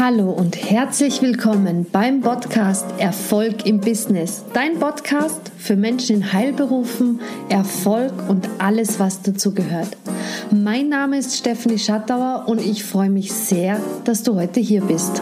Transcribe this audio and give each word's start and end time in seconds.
Hallo 0.00 0.30
und 0.30 0.70
herzlich 0.70 1.22
willkommen 1.22 1.84
beim 1.90 2.20
Podcast 2.20 2.86
Erfolg 3.00 3.66
im 3.66 3.80
Business. 3.80 4.44
Dein 4.54 4.78
Podcast 4.78 5.50
für 5.58 5.74
Menschen 5.74 6.18
in 6.18 6.32
Heilberufen, 6.32 7.20
Erfolg 7.48 8.12
und 8.28 8.48
alles, 8.60 9.00
was 9.00 9.22
dazu 9.22 9.52
gehört. 9.52 9.96
Mein 10.52 10.88
Name 10.88 11.18
ist 11.18 11.36
Stephanie 11.36 11.80
Schattauer 11.80 12.44
und 12.46 12.60
ich 12.60 12.84
freue 12.84 13.10
mich 13.10 13.32
sehr, 13.32 13.80
dass 14.04 14.22
du 14.22 14.36
heute 14.36 14.60
hier 14.60 14.82
bist. 14.82 15.20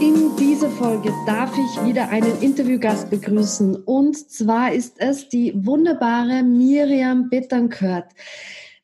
In 0.00 0.34
dieser 0.38 0.70
Folge 0.70 1.12
darf 1.26 1.52
ich 1.52 1.84
wieder 1.84 2.08
einen 2.08 2.40
Interviewgast 2.40 3.10
begrüßen 3.10 3.76
und 3.76 4.16
zwar 4.16 4.72
ist 4.72 4.98
es 4.98 5.28
die 5.28 5.52
wunderbare 5.54 6.42
Miriam 6.42 7.28
Betancourt. 7.28 8.06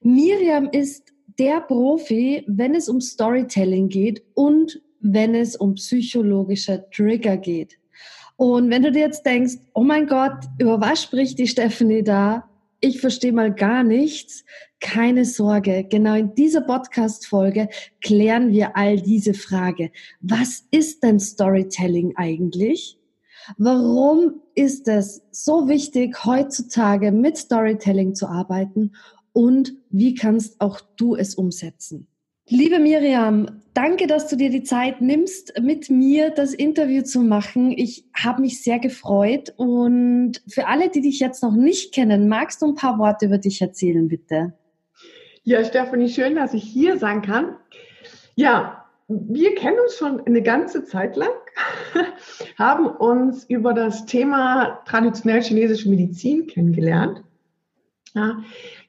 Miriam 0.02 0.68
ist 0.70 1.15
der 1.38 1.60
Profi, 1.60 2.44
wenn 2.46 2.74
es 2.74 2.88
um 2.88 3.00
Storytelling 3.00 3.88
geht 3.88 4.22
und 4.34 4.80
wenn 5.00 5.34
es 5.34 5.56
um 5.56 5.74
psychologische 5.74 6.86
Trigger 6.90 7.36
geht. 7.36 7.78
Und 8.36 8.70
wenn 8.70 8.82
du 8.82 8.92
dir 8.92 9.00
jetzt 9.00 9.24
denkst, 9.24 9.54
oh 9.74 9.82
mein 9.82 10.06
Gott, 10.06 10.44
über 10.58 10.80
was 10.80 11.02
spricht 11.02 11.38
die 11.38 11.48
Stephanie 11.48 12.02
da? 12.02 12.48
Ich 12.80 13.00
verstehe 13.00 13.32
mal 13.32 13.52
gar 13.54 13.82
nichts. 13.82 14.44
Keine 14.80 15.24
Sorge, 15.24 15.86
genau 15.88 16.14
in 16.14 16.34
dieser 16.34 16.60
Podcast-Folge 16.60 17.68
klären 18.02 18.52
wir 18.52 18.76
all 18.76 19.00
diese 19.00 19.32
Frage. 19.32 19.90
Was 20.20 20.66
ist 20.70 21.02
denn 21.02 21.18
Storytelling 21.18 22.14
eigentlich? 22.16 22.98
Warum 23.56 24.42
ist 24.54 24.88
es 24.88 25.22
so 25.30 25.68
wichtig, 25.68 26.24
heutzutage 26.24 27.12
mit 27.12 27.38
Storytelling 27.38 28.14
zu 28.14 28.26
arbeiten? 28.26 28.92
Und 29.36 29.74
wie 29.90 30.14
kannst 30.14 30.62
auch 30.62 30.80
du 30.96 31.14
es 31.14 31.34
umsetzen? 31.34 32.06
Liebe 32.48 32.78
Miriam, 32.78 33.60
danke, 33.74 34.06
dass 34.06 34.28
du 34.28 34.36
dir 34.36 34.48
die 34.48 34.62
Zeit 34.62 35.02
nimmst, 35.02 35.60
mit 35.60 35.90
mir 35.90 36.30
das 36.30 36.54
Interview 36.54 37.02
zu 37.02 37.20
machen. 37.20 37.70
Ich 37.76 38.06
habe 38.14 38.40
mich 38.40 38.62
sehr 38.62 38.78
gefreut 38.78 39.52
und 39.58 40.40
für 40.48 40.68
alle, 40.68 40.88
die 40.88 41.02
dich 41.02 41.20
jetzt 41.20 41.42
noch 41.42 41.54
nicht 41.54 41.92
kennen, 41.92 42.28
magst 42.30 42.62
du 42.62 42.66
ein 42.68 42.76
paar 42.76 42.98
Worte 42.98 43.26
über 43.26 43.36
dich 43.36 43.60
erzählen, 43.60 44.08
bitte? 44.08 44.54
Ja, 45.42 45.62
Stefanie, 45.62 46.08
schön, 46.08 46.34
dass 46.34 46.54
ich 46.54 46.64
hier 46.64 46.96
sein 46.96 47.20
kann. 47.20 47.56
Ja, 48.36 48.86
wir 49.06 49.54
kennen 49.54 49.76
uns 49.84 49.98
schon 49.98 50.26
eine 50.26 50.40
ganze 50.40 50.84
Zeit 50.84 51.14
lang, 51.14 51.28
haben 52.58 52.86
uns 52.86 53.44
über 53.44 53.74
das 53.74 54.06
Thema 54.06 54.80
traditionell 54.86 55.42
chinesische 55.42 55.90
Medizin 55.90 56.46
kennengelernt. 56.46 57.22
Ja, 58.16 58.42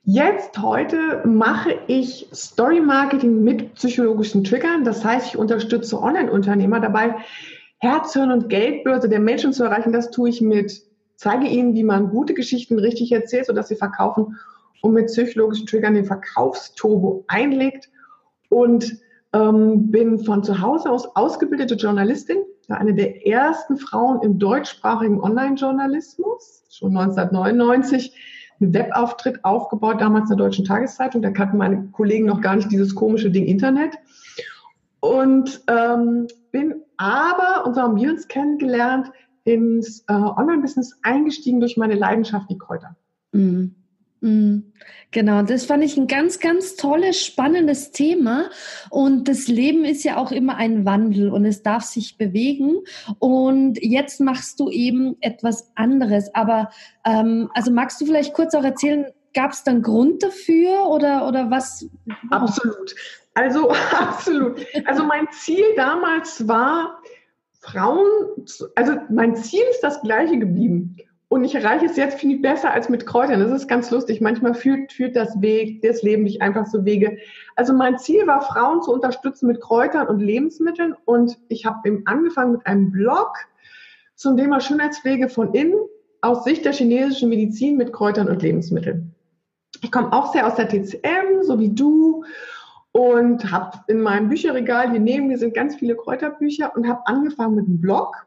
Jetzt 0.10 0.58
heute 0.62 1.22
mache 1.26 1.80
ich 1.88 2.30
Story 2.34 2.80
Marketing 2.80 3.44
mit 3.44 3.74
psychologischen 3.74 4.46
Triggern. 4.46 4.86
Das 4.86 5.04
heißt, 5.04 5.28
ich 5.28 5.38
unterstütze 5.38 6.02
Online-Unternehmer 6.02 6.80
dabei, 6.80 7.18
Herz, 7.80 8.14
Hirn 8.14 8.32
und 8.32 8.48
Geldbörse 8.48 9.10
der 9.10 9.20
Menschen 9.20 9.52
zu 9.52 9.66
erreichen. 9.66 9.92
Das 9.92 10.10
tue 10.10 10.30
ich 10.30 10.40
mit, 10.40 10.82
zeige 11.18 11.48
ihnen, 11.48 11.76
wie 11.76 11.84
man 11.84 12.10
gute 12.10 12.34
Geschichten 12.34 12.80
richtig 12.80 13.12
erzählt, 13.12 13.48
sodass 13.48 13.68
sie 13.68 13.76
verkaufen 13.76 14.38
und 14.82 14.94
mit 14.94 15.08
psychologischen 15.08 15.68
Triggern 15.68 15.96
den 15.96 16.06
Verkaufsturbo 16.06 17.26
einlegt 17.28 17.90
und 18.48 19.02
ähm, 19.34 19.92
bin 19.92 20.20
von 20.20 20.42
zu 20.42 20.62
Hause 20.62 20.90
aus 20.90 21.06
ausgebildete 21.18 21.76
Journalistin, 21.76 22.46
eine 22.70 22.94
der 22.94 23.28
ersten 23.28 23.76
Frauen 23.76 24.22
im 24.22 24.40
deutschsprachigen 24.40 25.20
Online-Journalismus, 25.20 26.64
schon 26.70 26.96
1999 26.96 28.37
einen 28.60 28.74
Webauftritt 28.74 29.44
aufgebaut, 29.44 30.02
damals 30.02 30.30
in 30.30 30.38
der 30.38 30.46
Deutschen 30.46 30.66
Tageszeitung. 30.66 31.22
Da 31.22 31.32
kannten 31.32 31.58
meine 31.58 31.88
Kollegen 31.92 32.26
noch 32.26 32.42
gar 32.42 32.56
nicht 32.56 32.72
dieses 32.72 32.96
komische 32.96 33.32
Ding 33.32 33.46
Internet. 33.46 33.98
Und 35.00 35.62
ähm, 35.68 36.28
bin 36.52 36.82
aber, 36.98 37.66
und 37.66 37.76
so 37.76 37.82
haben 37.82 37.96
wir 37.96 38.10
uns 38.10 38.28
kennengelernt, 38.28 39.12
ins 39.44 40.04
äh, 40.08 40.14
Online-Business 40.14 41.00
eingestiegen 41.04 41.60
durch 41.60 41.78
meine 41.78 41.96
Leidenschaft, 41.96 42.50
die 42.50 42.58
Kräuter. 42.58 42.96
Mhm. 43.32 43.76
Mhm. 44.22 44.74
Genau, 45.12 45.42
das 45.42 45.66
fand 45.66 45.84
ich 45.84 45.96
ein 45.98 46.08
ganz, 46.08 46.40
ganz 46.40 46.76
tolles, 46.76 47.24
spannendes 47.24 47.92
Thema. 47.92 48.50
Und 48.90 49.28
das 49.28 49.48
Leben 49.48 49.86
ist 49.86 50.04
ja 50.04 50.18
auch 50.18 50.32
immer 50.32 50.56
ein 50.56 50.86
Wandel 50.86 51.30
und 51.30 51.46
es 51.46 51.64
darf 51.64 51.84
sich 51.84 52.18
bewegen. 52.18 52.76
Und 53.20 53.78
jetzt 53.82 54.20
machst 54.20 54.60
du 54.60 54.70
eben 54.70 55.16
etwas 55.22 55.72
anderes. 55.76 56.34
Aber 56.36 56.72
ähm, 57.06 57.50
also 57.54 57.72
magst 57.72 58.02
du 58.02 58.06
vielleicht 58.06 58.34
kurz 58.34 58.54
auch 58.54 58.64
erzählen, 58.64 59.06
gab 59.34 59.52
es 59.52 59.64
dann 59.64 59.82
Grund 59.82 60.24
dafür 60.24 60.88
oder, 60.88 61.28
oder 61.28 61.50
was? 61.52 61.88
Absolut. 62.30 62.96
Also 63.34 63.72
absolut. 64.00 64.66
Also 64.86 65.04
mein 65.04 65.28
Ziel 65.32 65.64
damals 65.76 66.48
war, 66.48 67.00
Frauen, 67.62 68.08
also 68.76 68.94
mein 69.10 69.36
Ziel 69.36 69.64
ist 69.72 69.82
das 69.82 70.02
gleiche 70.02 70.38
geblieben. 70.38 70.98
Und 71.30 71.44
ich 71.44 71.56
erreiche 71.56 71.86
es 71.86 71.98
jetzt 71.98 72.20
viel 72.20 72.40
besser 72.40 72.72
als 72.72 72.88
mit 72.88 73.06
Kräutern. 73.06 73.42
Das 73.42 73.52
ist 73.52 73.68
ganz 73.68 73.92
lustig. 73.92 74.22
Manchmal 74.22 74.54
führt, 74.54 74.94
führt 74.94 75.16
das 75.16 75.42
Weg, 75.42 75.82
das 75.82 76.02
Leben 76.02 76.24
nicht 76.24 76.42
einfach 76.42 76.66
so 76.66 76.86
Wege. 76.86 77.18
Also 77.56 77.74
mein 77.74 77.98
Ziel 77.98 78.26
war, 78.28 78.42
Frauen 78.42 78.82
zu 78.82 78.94
unterstützen 78.94 79.48
mit 79.48 79.60
Kräutern 79.60 80.08
und 80.08 80.20
Lebensmitteln. 80.20 80.96
Und 81.04 81.38
ich 81.50 81.66
habe 81.66 82.02
angefangen 82.06 82.54
mit 82.54 82.66
einem 82.66 82.92
Blog 82.92 83.34
zum 84.16 84.38
Thema 84.38 84.62
Schönheitspflege 84.62 85.28
von 85.28 85.54
innen 85.54 85.76
aus 86.22 86.46
Sicht 86.46 86.64
der 86.64 86.74
chinesischen 86.74 87.30
Medizin 87.30 87.76
mit 87.76 87.92
Kräutern 87.92 88.30
und 88.30 88.42
Lebensmitteln. 88.42 89.14
Ich 89.82 89.92
komme 89.92 90.14
auch 90.14 90.32
sehr 90.32 90.48
aus 90.48 90.56
der 90.56 90.70
TCM, 90.70 91.44
so 91.44 91.60
wie 91.60 91.70
du, 91.70 92.24
und 92.94 93.52
habe 93.52 93.78
in 93.88 94.02
meinem 94.02 94.30
Bücherregal 94.30 94.90
hier 94.90 95.00
neben 95.00 95.28
mir 95.28 95.38
sind 95.38 95.54
ganz 95.54 95.76
viele 95.76 95.96
Kräuterbücher 95.96 96.76
und 96.76 96.88
habe 96.88 97.06
angefangen 97.06 97.56
mit 97.56 97.68
einem 97.68 97.80
Blog 97.80 98.27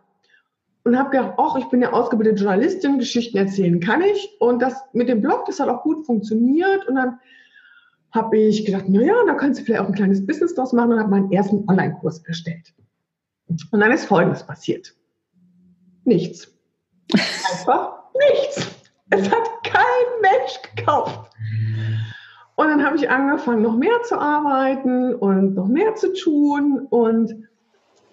und 0.85 0.99
habe 0.99 1.11
gedacht, 1.11 1.35
ach, 1.37 1.57
ich 1.57 1.67
bin 1.67 1.83
ja 1.83 1.93
ausgebildete 1.93 2.43
Journalistin, 2.43 2.99
Geschichten 2.99 3.37
erzählen 3.37 3.81
kann 3.81 4.03
ich. 4.03 4.37
Und 4.41 4.63
das 4.63 4.75
mit 4.93 5.09
dem 5.09 5.21
Blog, 5.21 5.45
das 5.47 5.61
hat 5.61 5.69
auch 5.69 5.83
gut 5.83 6.07
funktioniert. 6.07 6.89
Und 6.89 6.95
dann 6.97 7.19
habe 8.13 8.39
ich 8.39 8.65
gedacht, 8.65 8.89
naja, 8.89 9.15
da 9.27 9.35
kannst 9.35 9.61
du 9.61 9.65
vielleicht 9.65 9.83
auch 9.83 9.89
ein 9.89 9.95
kleines 9.95 10.27
Business 10.27 10.55
draus 10.55 10.73
machen 10.73 10.93
und 10.93 11.01
habe 11.01 11.11
meinen 11.11 11.33
ersten 11.33 11.69
Online-Kurs 11.69 12.25
erstellt. 12.27 12.75
Und 13.49 13.81
dann 13.81 13.93
ist 13.93 14.07
Folgendes 14.07 14.45
passiert. 14.45 14.95
Nichts. 16.05 16.53
Einfach 17.13 17.99
nichts. 18.33 18.69
Es 19.11 19.31
hat 19.31 19.49
kein 19.65 19.83
Mensch 20.23 20.61
gekauft. 20.77 21.31
Und 22.57 22.69
dann 22.69 22.85
habe 22.85 22.97
ich 22.97 23.09
angefangen, 23.09 23.63
noch 23.63 23.77
mehr 23.77 24.03
zu 24.05 24.19
arbeiten 24.19 25.15
und 25.15 25.55
noch 25.55 25.67
mehr 25.67 25.95
zu 25.95 26.13
tun 26.13 26.87
und 26.91 27.49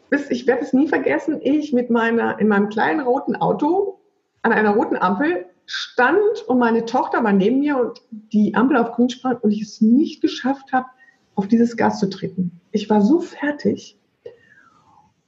bis, 0.09 0.29
ich 0.29 0.47
werde 0.47 0.63
es 0.63 0.73
nie 0.73 0.87
vergessen, 0.87 1.39
ich 1.41 1.73
mit 1.73 1.89
meiner, 1.89 2.39
in 2.39 2.47
meinem 2.47 2.69
kleinen 2.69 3.01
roten 3.01 3.35
Auto 3.35 3.99
an 4.41 4.53
einer 4.53 4.71
roten 4.71 4.95
Ampel 4.95 5.45
stand 5.65 6.41
und 6.47 6.59
meine 6.59 6.85
Tochter 6.85 7.23
war 7.23 7.33
neben 7.33 7.59
mir 7.59 7.77
und 7.77 8.01
die 8.11 8.55
Ampel 8.55 8.77
auf 8.77 8.93
grün 8.93 9.09
sprang 9.09 9.37
und 9.37 9.51
ich 9.51 9.61
es 9.61 9.81
nicht 9.81 10.21
geschafft 10.21 10.71
habe, 10.71 10.87
auf 11.35 11.47
dieses 11.47 11.75
Gas 11.77 11.99
zu 11.99 12.09
treten. 12.09 12.61
Ich 12.71 12.89
war 12.89 13.01
so 13.01 13.19
fertig 13.19 13.99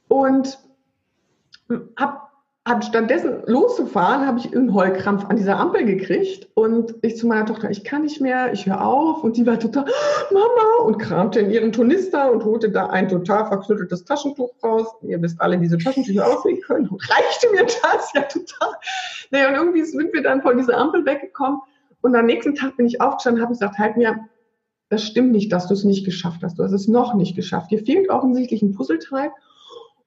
und 0.08 0.58
habe 1.96 2.20
anstatt 2.70 3.10
dessen 3.10 3.42
loszufahren, 3.46 4.26
habe 4.26 4.38
ich 4.38 4.54
einen 4.54 4.72
Heulkrampf 4.72 5.24
an 5.24 5.36
dieser 5.36 5.58
Ampel 5.58 5.84
gekriegt 5.84 6.48
und 6.54 6.94
ich 7.02 7.16
zu 7.16 7.26
meiner 7.26 7.44
Tochter, 7.46 7.68
ich 7.70 7.82
kann 7.82 8.02
nicht 8.02 8.20
mehr, 8.20 8.52
ich 8.52 8.66
höre 8.66 8.84
auf 8.84 9.24
und 9.24 9.36
die 9.36 9.44
war 9.44 9.58
total, 9.58 9.86
Mama, 10.30 10.84
und 10.84 10.98
kramte 10.98 11.40
in 11.40 11.50
ihren 11.50 11.72
Tornister 11.72 12.30
und 12.30 12.44
holte 12.44 12.70
da 12.70 12.86
ein 12.86 13.08
total 13.08 13.46
verknütteltes 13.46 14.04
Taschentuch 14.04 14.52
raus. 14.62 14.86
Ihr 15.02 15.20
wisst 15.20 15.40
alle, 15.40 15.56
wie 15.58 15.64
diese 15.64 15.78
Taschentücher 15.78 16.26
aussehen 16.26 16.60
können 16.60 16.88
und 16.88 17.10
reichte 17.10 17.50
mir 17.50 17.64
das 17.64 18.12
ja 18.14 18.22
total. 18.22 18.74
Naja, 19.32 19.48
und 19.48 19.54
irgendwie 19.54 19.82
sind 19.82 20.12
wir 20.12 20.22
dann 20.22 20.40
von 20.40 20.56
dieser 20.56 20.78
Ampel 20.78 21.04
weggekommen 21.04 21.60
und 22.02 22.14
am 22.14 22.26
nächsten 22.26 22.54
Tag 22.54 22.76
bin 22.76 22.86
ich 22.86 23.00
aufgestanden 23.00 23.40
und 23.40 23.46
habe 23.46 23.54
gesagt, 23.54 23.78
halt 23.78 23.96
mir, 23.96 24.28
das 24.90 25.02
stimmt 25.02 25.32
nicht, 25.32 25.52
dass 25.52 25.66
du 25.66 25.74
es 25.74 25.84
nicht 25.84 26.04
geschafft 26.04 26.42
hast. 26.42 26.58
Du 26.58 26.62
hast 26.62 26.72
es 26.72 26.88
noch 26.88 27.14
nicht 27.14 27.34
geschafft. 27.34 27.72
Dir 27.72 27.78
fehlt 27.78 28.10
offensichtlich 28.10 28.62
ein 28.62 28.74
Puzzleteil 28.74 29.32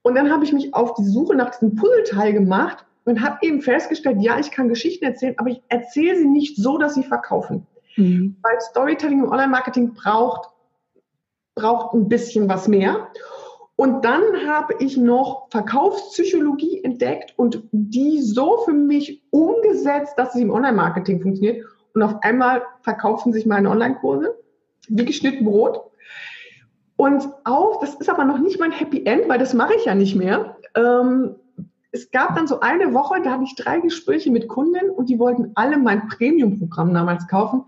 und 0.03 0.15
dann 0.15 0.31
habe 0.31 0.43
ich 0.43 0.53
mich 0.53 0.73
auf 0.73 0.93
die 0.93 1.05
Suche 1.05 1.35
nach 1.35 1.49
diesem 1.51 1.75
Puzzleteil 1.75 2.33
gemacht 2.33 2.85
und 3.05 3.21
habe 3.21 3.37
eben 3.41 3.61
festgestellt, 3.61 4.21
ja, 4.21 4.37
ich 4.37 4.51
kann 4.51 4.69
Geschichten 4.69 5.05
erzählen, 5.05 5.35
aber 5.37 5.49
ich 5.49 5.61
erzähle 5.69 6.17
sie 6.17 6.27
nicht 6.27 6.57
so, 6.57 6.77
dass 6.77 6.93
sie 6.93 7.03
verkaufen. 7.03 7.65
Mhm. 7.95 8.35
Weil 8.41 8.59
Storytelling 8.61 9.23
im 9.23 9.29
Online-Marketing 9.29 9.93
braucht, 9.93 10.49
braucht 11.55 11.93
ein 11.93 12.07
bisschen 12.07 12.47
was 12.49 12.67
mehr. 12.67 13.07
Und 13.75 14.05
dann 14.05 14.21
habe 14.47 14.75
ich 14.79 14.97
noch 14.97 15.47
Verkaufspsychologie 15.49 16.83
entdeckt 16.83 17.33
und 17.37 17.63
die 17.71 18.21
so 18.21 18.59
für 18.65 18.73
mich 18.73 19.23
umgesetzt, 19.31 20.13
dass 20.17 20.33
sie 20.33 20.43
im 20.43 20.51
Online-Marketing 20.51 21.21
funktioniert. 21.21 21.65
Und 21.93 22.03
auf 22.03 22.15
einmal 22.21 22.61
verkaufen 22.81 23.33
sich 23.33 23.45
meine 23.45 23.69
Online-Kurse 23.69 24.37
wie 24.89 25.05
geschnitten 25.05 25.45
Brot. 25.45 25.81
Und 27.03 27.27
auch, 27.43 27.81
das 27.81 27.95
ist 27.95 28.09
aber 28.09 28.23
noch 28.23 28.39
nicht 28.39 28.61
mein 28.61 28.71
Happy 28.71 29.05
End, 29.05 29.27
weil 29.27 29.37
das 29.37 29.53
mache 29.53 29.73
ich 29.75 29.83
ja 29.83 29.93
nicht 29.93 30.15
mehr. 30.15 30.55
Ähm, 30.73 31.35
es 31.91 32.11
gab 32.11 32.33
dann 32.33 32.47
so 32.47 32.61
eine 32.61 32.93
Woche, 32.93 33.21
da 33.21 33.31
hatte 33.31 33.43
ich 33.43 33.55
drei 33.55 33.81
Gespräche 33.81 34.31
mit 34.31 34.47
Kunden 34.47 34.89
und 34.89 35.09
die 35.09 35.19
wollten 35.19 35.51
alle 35.55 35.77
mein 35.77 36.07
Premium-Programm 36.07 36.93
damals 36.93 37.27
kaufen. 37.27 37.65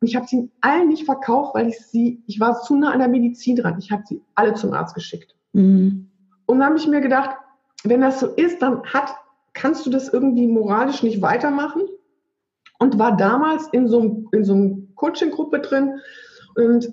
Und 0.00 0.08
ich 0.08 0.16
habe 0.16 0.26
sie 0.26 0.50
allen 0.62 0.88
nicht 0.88 1.04
verkauft, 1.04 1.54
weil 1.54 1.68
ich 1.68 1.78
sie, 1.80 2.22
ich 2.26 2.40
war 2.40 2.62
zu 2.62 2.76
nah 2.76 2.90
an 2.90 3.00
der 3.00 3.08
Medizin 3.08 3.56
dran. 3.56 3.76
Ich 3.78 3.92
habe 3.92 4.04
sie 4.06 4.22
alle 4.34 4.54
zum 4.54 4.72
Arzt 4.72 4.94
geschickt. 4.94 5.36
Mhm. 5.52 6.08
Und 6.46 6.58
dann 6.58 6.68
habe 6.68 6.78
ich 6.78 6.88
mir 6.88 7.02
gedacht, 7.02 7.36
wenn 7.84 8.00
das 8.00 8.20
so 8.20 8.28
ist, 8.28 8.62
dann 8.62 8.84
hat, 8.84 9.14
kannst 9.52 9.84
du 9.84 9.90
das 9.90 10.08
irgendwie 10.08 10.46
moralisch 10.46 11.02
nicht 11.02 11.20
weitermachen. 11.20 11.82
Und 12.78 12.98
war 12.98 13.18
damals 13.18 13.68
in 13.68 13.86
so, 13.86 14.00
einem, 14.00 14.28
in 14.32 14.46
so 14.46 14.54
einer 14.54 14.76
Coaching-Gruppe 14.94 15.58
drin 15.58 16.00
und 16.54 16.90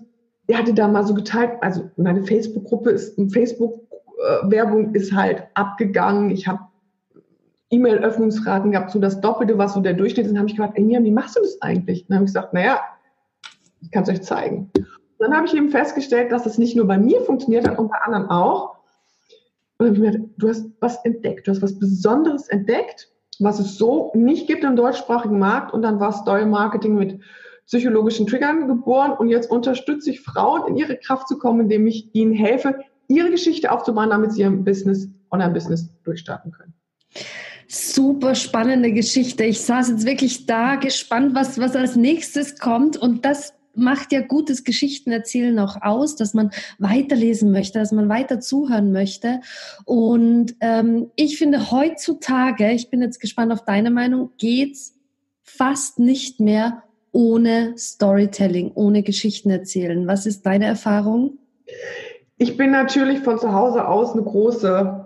er 0.48 0.60
hatte 0.60 0.74
da 0.74 0.88
mal 0.88 1.06
so 1.06 1.14
geteilt, 1.14 1.52
also 1.62 1.90
meine 1.98 2.24
Facebook-Gruppe 2.24 2.92
ist, 2.92 3.20
Facebook-Werbung 3.32 4.94
ist 4.94 5.14
halt 5.14 5.44
abgegangen. 5.54 6.30
Ich 6.30 6.48
habe 6.48 6.60
E-Mail-Öffnungsraten 7.72 8.72
gehabt, 8.72 8.92
so 8.92 9.00
das 9.00 9.22
Doppelte, 9.22 9.58
was 9.58 9.74
so 9.74 9.82
der 9.82 9.94
Durchschnitt 9.94 10.26
ist. 10.26 10.32
Und 10.32 10.38
habe 10.38 10.48
ich 10.48 10.56
gefragt, 10.56 10.78
Emilia, 10.78 11.04
wie 11.04 11.12
machst 11.12 11.36
du 11.36 11.42
das 11.42 11.62
eigentlich? 11.62 12.06
Dann 12.08 12.18
habe 12.18 12.26
ich 12.26 12.30
gesagt, 12.30 12.54
naja, 12.54 12.80
ich 13.82 13.92
kann 13.92 14.04
es 14.04 14.10
euch 14.10 14.22
zeigen. 14.22 14.70
Und 14.76 14.86
dann 15.20 15.36
habe 15.36 15.48
ich 15.48 15.56
eben 15.56 15.70
festgestellt, 15.70 16.32
dass 16.32 16.46
es 16.46 16.58
nicht 16.58 16.76
nur 16.76 16.86
bei 16.86 16.98
mir 16.98 17.22
funktioniert, 17.22 17.66
sondern 17.66 17.90
bei 17.90 17.98
anderen 17.98 18.30
auch. 18.30 18.76
Und 19.78 19.88
dann 19.88 19.88
habe 19.88 19.96
ich 19.96 20.02
mir 20.02 20.12
gedacht, 20.12 20.30
du 20.38 20.50
hast 20.50 20.66
was 20.80 21.04
entdeckt, 21.06 21.48
du 21.48 21.52
hast 21.52 21.62
was 21.62 21.80
Besonderes 21.80 22.48
entdeckt, 22.50 23.10
was 23.40 23.60
es 23.60 23.78
so 23.78 24.12
nicht 24.14 24.48
gibt 24.48 24.64
im 24.64 24.76
deutschsprachigen 24.76 25.40
Markt. 25.40 25.74
Und 25.74 25.82
dann 25.82 26.00
war 26.00 26.14
Story 26.14 26.46
Marketing 26.46 26.96
mit 26.96 27.20
psychologischen 27.68 28.28
Triggern 28.28 28.68
geboren. 28.68 29.12
Und 29.12 29.30
jetzt 29.30 29.50
unterstütze 29.50 30.12
ich 30.12 30.22
Frauen, 30.22 30.68
in 30.68 30.76
ihre 30.76 30.98
Kraft 30.98 31.28
zu 31.28 31.38
kommen, 31.38 31.62
indem 31.62 31.88
ich 31.88 32.10
ihnen 32.14 32.34
helfe, 32.34 32.80
ihre 33.08 33.32
Geschichte 33.32 33.72
aufzubauen, 33.72 34.10
damit 34.10 34.34
sie 34.34 34.42
ihr 34.42 34.50
Business, 34.50 35.08
Online-Business 35.32 35.90
durchstarten 36.04 36.52
können. 36.52 36.74
Super 37.68 38.36
spannende 38.36 38.92
Geschichte. 38.92 39.44
Ich 39.44 39.62
saß 39.62 39.90
jetzt 39.90 40.06
wirklich 40.06 40.46
da 40.46 40.76
gespannt, 40.76 41.34
was, 41.34 41.60
was 41.60 41.76
als 41.76 41.96
nächstes 41.96 42.60
kommt. 42.60 42.98
Und 42.98 43.26
das 43.26 43.54
macht 43.76 44.12
ja 44.12 44.22
gutes 44.22 44.64
Geschichtenerzählen 44.64 45.58
auch 45.60 45.82
aus, 45.82 46.16
dass 46.16 46.34
man 46.34 46.52
weiterlesen 46.78 47.52
möchte, 47.52 47.80
dass 47.80 47.92
man 47.92 48.08
weiter 48.08 48.40
zuhören 48.40 48.92
möchte. 48.92 49.42
Und 49.84 50.56
ähm, 50.62 51.12
ich 51.16 51.38
finde 51.38 51.72
heutzutage, 51.72 52.72
ich 52.72 52.90
bin 52.90 53.02
jetzt 53.02 53.20
gespannt 53.20 53.52
auf 53.52 53.66
deine 53.66 53.92
Meinung, 53.92 54.32
geht's 54.38 54.96
fast 55.44 56.00
nicht 56.00 56.40
mehr 56.40 56.84
ohne 57.16 57.78
Storytelling, 57.78 58.74
ohne 58.76 59.02
Geschichten 59.02 59.50
erzählen. 59.50 60.06
Was 60.06 60.26
ist 60.26 60.46
deine 60.46 60.66
Erfahrung? 60.66 61.38
Ich 62.38 62.58
bin 62.58 62.72
natürlich 62.72 63.20
von 63.20 63.40
zu 63.40 63.54
Hause 63.54 63.88
aus 63.88 64.12
eine 64.12 64.24
große, 64.24 65.06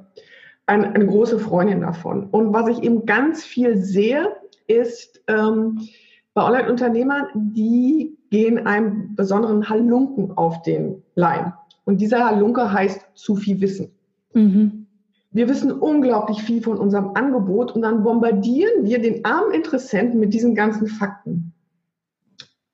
eine, 0.65 0.91
eine 0.95 1.05
große 1.05 1.37
Freundin 1.37 1.81
davon. 1.81 2.27
Und 2.31 2.51
was 2.51 2.67
ich 2.67 2.81
eben 2.81 3.05
ganz 3.05 3.43
viel 3.43 3.77
sehe, 3.77 4.27
ist 4.65 5.21
ähm, 5.27 5.87
bei 6.33 6.43
Online-Unternehmern, 6.43 7.27
die 7.35 8.17
gehen 8.31 8.65
einem 8.65 9.15
besonderen 9.15 9.69
Halunken 9.69 10.35
auf 10.35 10.63
den 10.63 11.03
Leim. 11.13 11.53
Und 11.85 12.01
dieser 12.01 12.25
Halunke 12.25 12.73
heißt 12.73 13.05
zu 13.13 13.35
viel 13.35 13.61
Wissen. 13.61 13.91
Mhm. 14.33 14.87
Wir 15.29 15.47
wissen 15.47 15.71
unglaublich 15.71 16.41
viel 16.41 16.63
von 16.63 16.79
unserem 16.79 17.11
Angebot 17.13 17.75
und 17.75 17.83
dann 17.83 18.01
bombardieren 18.01 18.83
wir 18.83 18.99
den 18.99 19.23
armen 19.25 19.53
Interessenten 19.53 20.19
mit 20.19 20.33
diesen 20.33 20.55
ganzen 20.55 20.87
Fakten. 20.87 21.53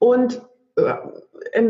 Und 0.06 0.40
äh, 0.76 0.94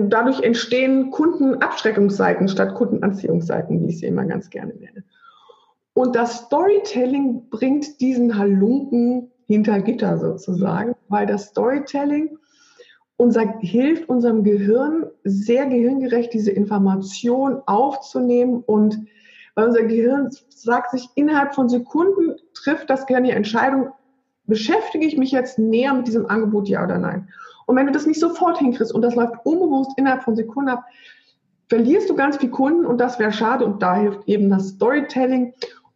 dadurch 0.10 0.42
entstehen 0.42 1.10
Kundenabschreckungsseiten 1.10 2.50
statt 2.50 2.76
Kundenanziehungsseiten, 2.76 3.80
wie 3.80 3.88
ich 3.88 4.00
sie 4.00 4.08
immer 4.08 4.26
ganz 4.26 4.50
gerne 4.50 4.74
nenne. 4.74 5.06
Und 5.94 6.18
das 6.18 6.40
Storytelling 6.40 7.50
bringt 7.50 8.02
diesen 8.02 8.38
Halunken 8.38 9.32
hinter 9.46 9.80
Gitter 9.80 10.18
sozusagen, 10.18 10.96
weil 11.08 11.26
das 11.28 11.46
Storytelling 11.46 12.38
unser, 13.16 13.58
hilft 13.62 14.10
unserem 14.10 14.44
Gehirn 14.44 15.06
sehr 15.24 15.68
gehirngerecht 15.68 16.34
diese 16.34 16.52
Information 16.52 17.62
aufzunehmen 17.68 18.66
und 18.66 19.00
weil 19.56 19.68
unser 19.68 19.84
Gehirn 19.84 20.30
sagt 20.50 20.92
sich 20.92 21.08
innerhalb 21.16 21.56
von 21.56 21.70
Sekunden 21.70 22.36
trifft 22.54 22.90
das 22.90 23.06
Gehirn 23.06 23.24
die 23.24 23.32
Entscheidung, 23.32 23.92
beschäftige 24.44 25.06
ich 25.06 25.18
mich 25.18 25.32
jetzt 25.32 25.58
näher 25.58 25.94
mit 25.94 26.08
diesem 26.08 26.26
Angebot, 26.26 26.68
ja 26.68 26.84
oder 26.84 26.98
nein. 26.98 27.30
Und 27.66 27.76
wenn 27.76 27.88
du 27.88 27.92
das 27.92 28.06
nicht 28.06 28.20
sofort 28.20 28.58
hinkriegst 28.60 28.94
und 28.94 29.02
das 29.02 29.16
läuft 29.16 29.34
unbewusst 29.44 29.92
innerhalb 29.98 30.24
von 30.24 30.36
Sekunden 30.36 30.70
ab, 30.70 30.86
verlierst 31.68 32.10
du 32.10 32.16
ganz 32.16 32.38
viel 32.38 32.50
Kunden 32.50 32.86
und 32.86 33.00
das 33.00 33.20
wäre 33.20 33.32
schade. 33.32 33.66
Und 33.66 33.82
da 33.82 33.96
hilft 33.96 34.28
eben 34.28 34.50
das 34.50 34.70
Storytelling 34.70 35.54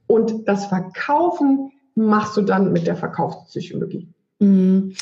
und 0.07 0.47
das 0.47 0.65
Verkaufen 0.65 1.71
machst 1.95 2.37
du 2.37 2.41
dann 2.41 2.71
mit 2.71 2.87
der 2.87 2.95
Verkaufspsychologie. 2.95 4.07
Mhm. 4.39 4.93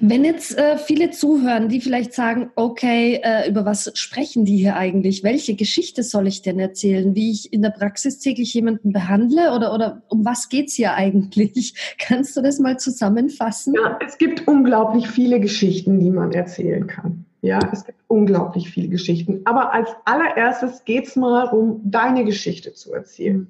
Wenn 0.00 0.24
jetzt 0.24 0.56
äh, 0.56 0.78
viele 0.78 1.10
zuhören, 1.10 1.68
die 1.68 1.80
vielleicht 1.80 2.14
sagen, 2.14 2.50
okay, 2.54 3.20
äh, 3.24 3.48
über 3.48 3.64
was 3.64 3.90
sprechen 3.94 4.44
die 4.44 4.56
hier 4.56 4.76
eigentlich? 4.76 5.24
Welche 5.24 5.56
Geschichte 5.56 6.04
soll 6.04 6.28
ich 6.28 6.42
denn 6.42 6.60
erzählen? 6.60 7.14
Wie 7.16 7.32
ich 7.32 7.52
in 7.52 7.62
der 7.62 7.70
Praxis 7.70 8.20
täglich 8.20 8.54
jemanden 8.54 8.92
behandle 8.92 9.52
oder, 9.52 9.74
oder 9.74 10.02
um 10.08 10.24
was 10.24 10.48
geht 10.48 10.68
es 10.68 10.74
hier 10.74 10.94
eigentlich? 10.94 11.74
Kannst 11.98 12.36
du 12.36 12.40
das 12.40 12.60
mal 12.60 12.78
zusammenfassen? 12.78 13.74
Ja, 13.74 13.98
es 14.06 14.16
gibt 14.16 14.46
unglaublich 14.46 15.08
viele 15.08 15.40
Geschichten, 15.40 15.98
die 15.98 16.10
man 16.10 16.30
erzählen 16.30 16.86
kann. 16.86 17.26
Ja, 17.40 17.58
es 17.72 17.84
gibt 17.84 17.98
unglaublich 18.06 18.70
viele 18.70 18.88
Geschichten. 18.88 19.42
Aber 19.44 19.74
als 19.74 19.90
allererstes 20.04 20.84
geht 20.84 21.08
es 21.08 21.16
mal 21.16 21.48
um 21.48 21.80
deine 21.84 22.24
Geschichte 22.24 22.72
zu 22.72 22.94
erzählen. 22.94 23.48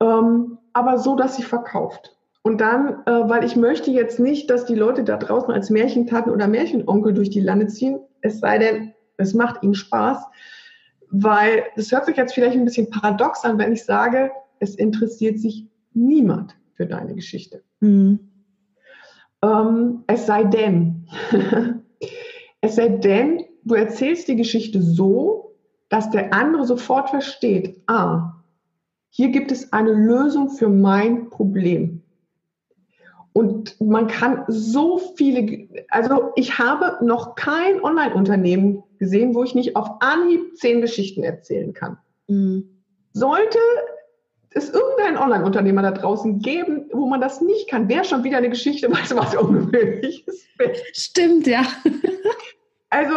Ähm, 0.00 0.58
aber 0.74 0.98
so, 0.98 1.16
dass 1.16 1.36
sie 1.36 1.42
verkauft. 1.42 2.16
Und 2.42 2.60
dann, 2.60 3.02
äh, 3.06 3.28
weil 3.28 3.44
ich 3.44 3.56
möchte 3.56 3.90
jetzt 3.90 4.18
nicht, 4.18 4.48
dass 4.48 4.64
die 4.64 4.74
Leute 4.74 5.04
da 5.04 5.16
draußen 5.16 5.52
als 5.52 5.68
Märchentaten 5.68 6.32
oder 6.32 6.48
Märchenonkel 6.48 7.12
durch 7.12 7.30
die 7.30 7.40
Lande 7.40 7.66
ziehen, 7.66 8.00
es 8.22 8.40
sei 8.40 8.58
denn, 8.58 8.94
es 9.18 9.34
macht 9.34 9.62
ihnen 9.62 9.74
Spaß, 9.74 10.24
weil 11.10 11.64
es 11.76 11.92
hört 11.92 12.06
sich 12.06 12.16
jetzt 12.16 12.34
vielleicht 12.34 12.56
ein 12.56 12.64
bisschen 12.64 12.88
paradox 12.88 13.44
an, 13.44 13.58
wenn 13.58 13.72
ich 13.72 13.84
sage, 13.84 14.30
es 14.58 14.74
interessiert 14.74 15.38
sich 15.38 15.66
niemand 15.92 16.56
für 16.74 16.86
deine 16.86 17.14
Geschichte. 17.14 17.62
Mhm. 17.80 18.20
Ähm, 19.42 20.04
es 20.06 20.26
sei 20.26 20.44
denn, 20.44 21.06
es 22.60 22.76
sei 22.76 22.88
denn, 22.88 23.44
du 23.64 23.74
erzählst 23.74 24.28
die 24.28 24.36
Geschichte 24.36 24.80
so, 24.80 25.56
dass 25.88 26.10
der 26.10 26.32
andere 26.32 26.64
sofort 26.64 27.10
versteht, 27.10 27.82
ah, 27.86 28.34
hier 29.10 29.28
gibt 29.30 29.50
es 29.50 29.72
eine 29.72 29.92
Lösung 29.92 30.50
für 30.50 30.68
mein 30.68 31.30
Problem. 31.30 31.99
Und 33.32 33.80
man 33.80 34.08
kann 34.08 34.44
so 34.48 34.98
viele, 35.16 35.68
also 35.88 36.32
ich 36.34 36.58
habe 36.58 37.04
noch 37.04 37.36
kein 37.36 37.82
Online-Unternehmen 37.82 38.82
gesehen, 38.98 39.34
wo 39.34 39.44
ich 39.44 39.54
nicht 39.54 39.76
auf 39.76 39.88
Anhieb 40.00 40.56
zehn 40.56 40.80
Geschichten 40.80 41.22
erzählen 41.22 41.72
kann. 41.72 41.96
Mhm. 42.26 42.68
Sollte 43.12 43.58
es 44.50 44.70
irgendein 44.70 45.16
Online-Unternehmer 45.16 45.82
da 45.82 45.92
draußen 45.92 46.40
geben, 46.40 46.90
wo 46.92 47.06
man 47.06 47.20
das 47.20 47.40
nicht 47.40 47.68
kann, 47.68 47.88
wäre 47.88 48.04
schon 48.04 48.24
wieder 48.24 48.38
eine 48.38 48.50
Geschichte, 48.50 48.90
weißt 48.90 49.12
du, 49.12 49.16
was 49.16 49.36
ungewöhnliches 49.36 50.46
Stimmt, 50.92 51.46
ja. 51.46 51.62
also 52.90 53.14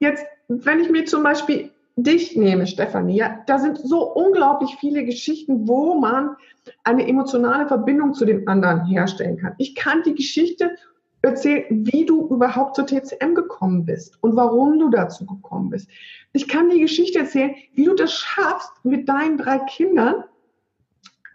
jetzt, 0.00 0.24
wenn 0.48 0.80
ich 0.80 0.90
mir 0.90 1.04
zum 1.06 1.22
Beispiel 1.22 1.70
dich 1.96 2.36
nehme, 2.36 2.66
Stefanie, 2.66 3.16
ja, 3.16 3.42
da 3.46 3.58
sind 3.58 3.78
so 3.78 4.12
unglaublich 4.12 4.76
viele 4.80 5.04
Geschichten, 5.04 5.68
wo 5.68 5.94
man 5.94 6.36
eine 6.82 7.06
emotionale 7.06 7.66
Verbindung 7.68 8.14
zu 8.14 8.24
den 8.24 8.48
anderen 8.48 8.84
herstellen 8.86 9.36
kann. 9.36 9.54
Ich 9.58 9.74
kann 9.74 10.02
die 10.02 10.14
Geschichte 10.14 10.76
erzählen, 11.22 11.64
wie 11.70 12.04
du 12.04 12.28
überhaupt 12.28 12.76
zur 12.76 12.86
TCM 12.86 13.34
gekommen 13.34 13.84
bist 13.84 14.18
und 14.22 14.36
warum 14.36 14.78
du 14.78 14.90
dazu 14.90 15.24
gekommen 15.24 15.70
bist. 15.70 15.88
Ich 16.32 16.48
kann 16.48 16.68
die 16.68 16.80
Geschichte 16.80 17.20
erzählen, 17.20 17.54
wie 17.74 17.84
du 17.84 17.94
das 17.94 18.12
schaffst, 18.12 18.72
mit 18.82 19.08
deinen 19.08 19.38
drei 19.38 19.58
Kindern 19.58 20.24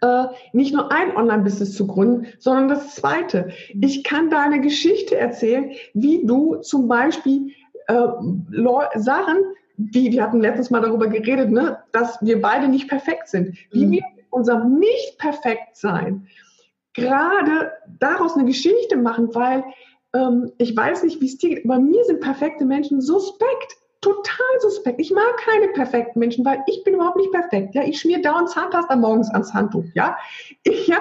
äh, 0.02 0.24
nicht 0.52 0.72
nur 0.72 0.92
ein 0.92 1.16
Online-Business 1.16 1.74
zu 1.74 1.86
gründen, 1.86 2.26
sondern 2.38 2.68
das 2.68 2.94
zweite. 2.94 3.50
Ich 3.80 4.04
kann 4.04 4.30
deine 4.30 4.60
Geschichte 4.60 5.16
erzählen, 5.16 5.72
wie 5.94 6.24
du 6.24 6.56
zum 6.56 6.86
Beispiel 6.86 7.52
äh, 7.86 8.06
Sachen 8.96 9.36
wie, 9.92 10.12
wir 10.12 10.22
hatten 10.22 10.40
letztens 10.40 10.70
mal 10.70 10.80
darüber 10.80 11.08
geredet, 11.08 11.50
ne, 11.50 11.78
dass 11.92 12.18
wir 12.20 12.40
beide 12.40 12.68
nicht 12.68 12.88
perfekt 12.88 13.28
sind. 13.28 13.56
Wie 13.70 13.86
mhm. 13.86 13.90
wir 13.92 14.02
unserem 14.30 14.78
Nicht-Perfekt-Sein 14.78 16.26
gerade 16.94 17.72
daraus 17.98 18.34
eine 18.34 18.46
Geschichte 18.46 18.96
machen, 18.96 19.34
weil 19.34 19.64
ähm, 20.14 20.52
ich 20.58 20.76
weiß 20.76 21.04
nicht, 21.04 21.20
wie 21.20 21.26
es 21.26 21.38
dir 21.38 21.50
geht, 21.50 21.64
aber 21.64 21.78
mir 21.78 22.04
sind 22.04 22.20
perfekte 22.20 22.64
Menschen 22.64 23.00
suspekt 23.00 23.76
total 24.00 24.60
suspekt. 24.60 24.98
Ich 24.98 25.10
mag 25.10 25.36
keine 25.36 25.68
perfekten 25.68 26.18
Menschen, 26.18 26.44
weil 26.44 26.62
ich 26.66 26.82
bin 26.84 26.94
überhaupt 26.94 27.16
nicht 27.16 27.32
perfekt. 27.32 27.74
Ja, 27.74 27.82
ich 27.82 28.00
schmier 28.00 28.22
dauernd 28.22 28.48
Zahnpasta 28.48 28.96
morgens 28.96 29.30
ans 29.30 29.52
Handtuch. 29.52 29.84
Ja, 29.94 30.16
ich, 30.62 30.86
ja, 30.86 30.98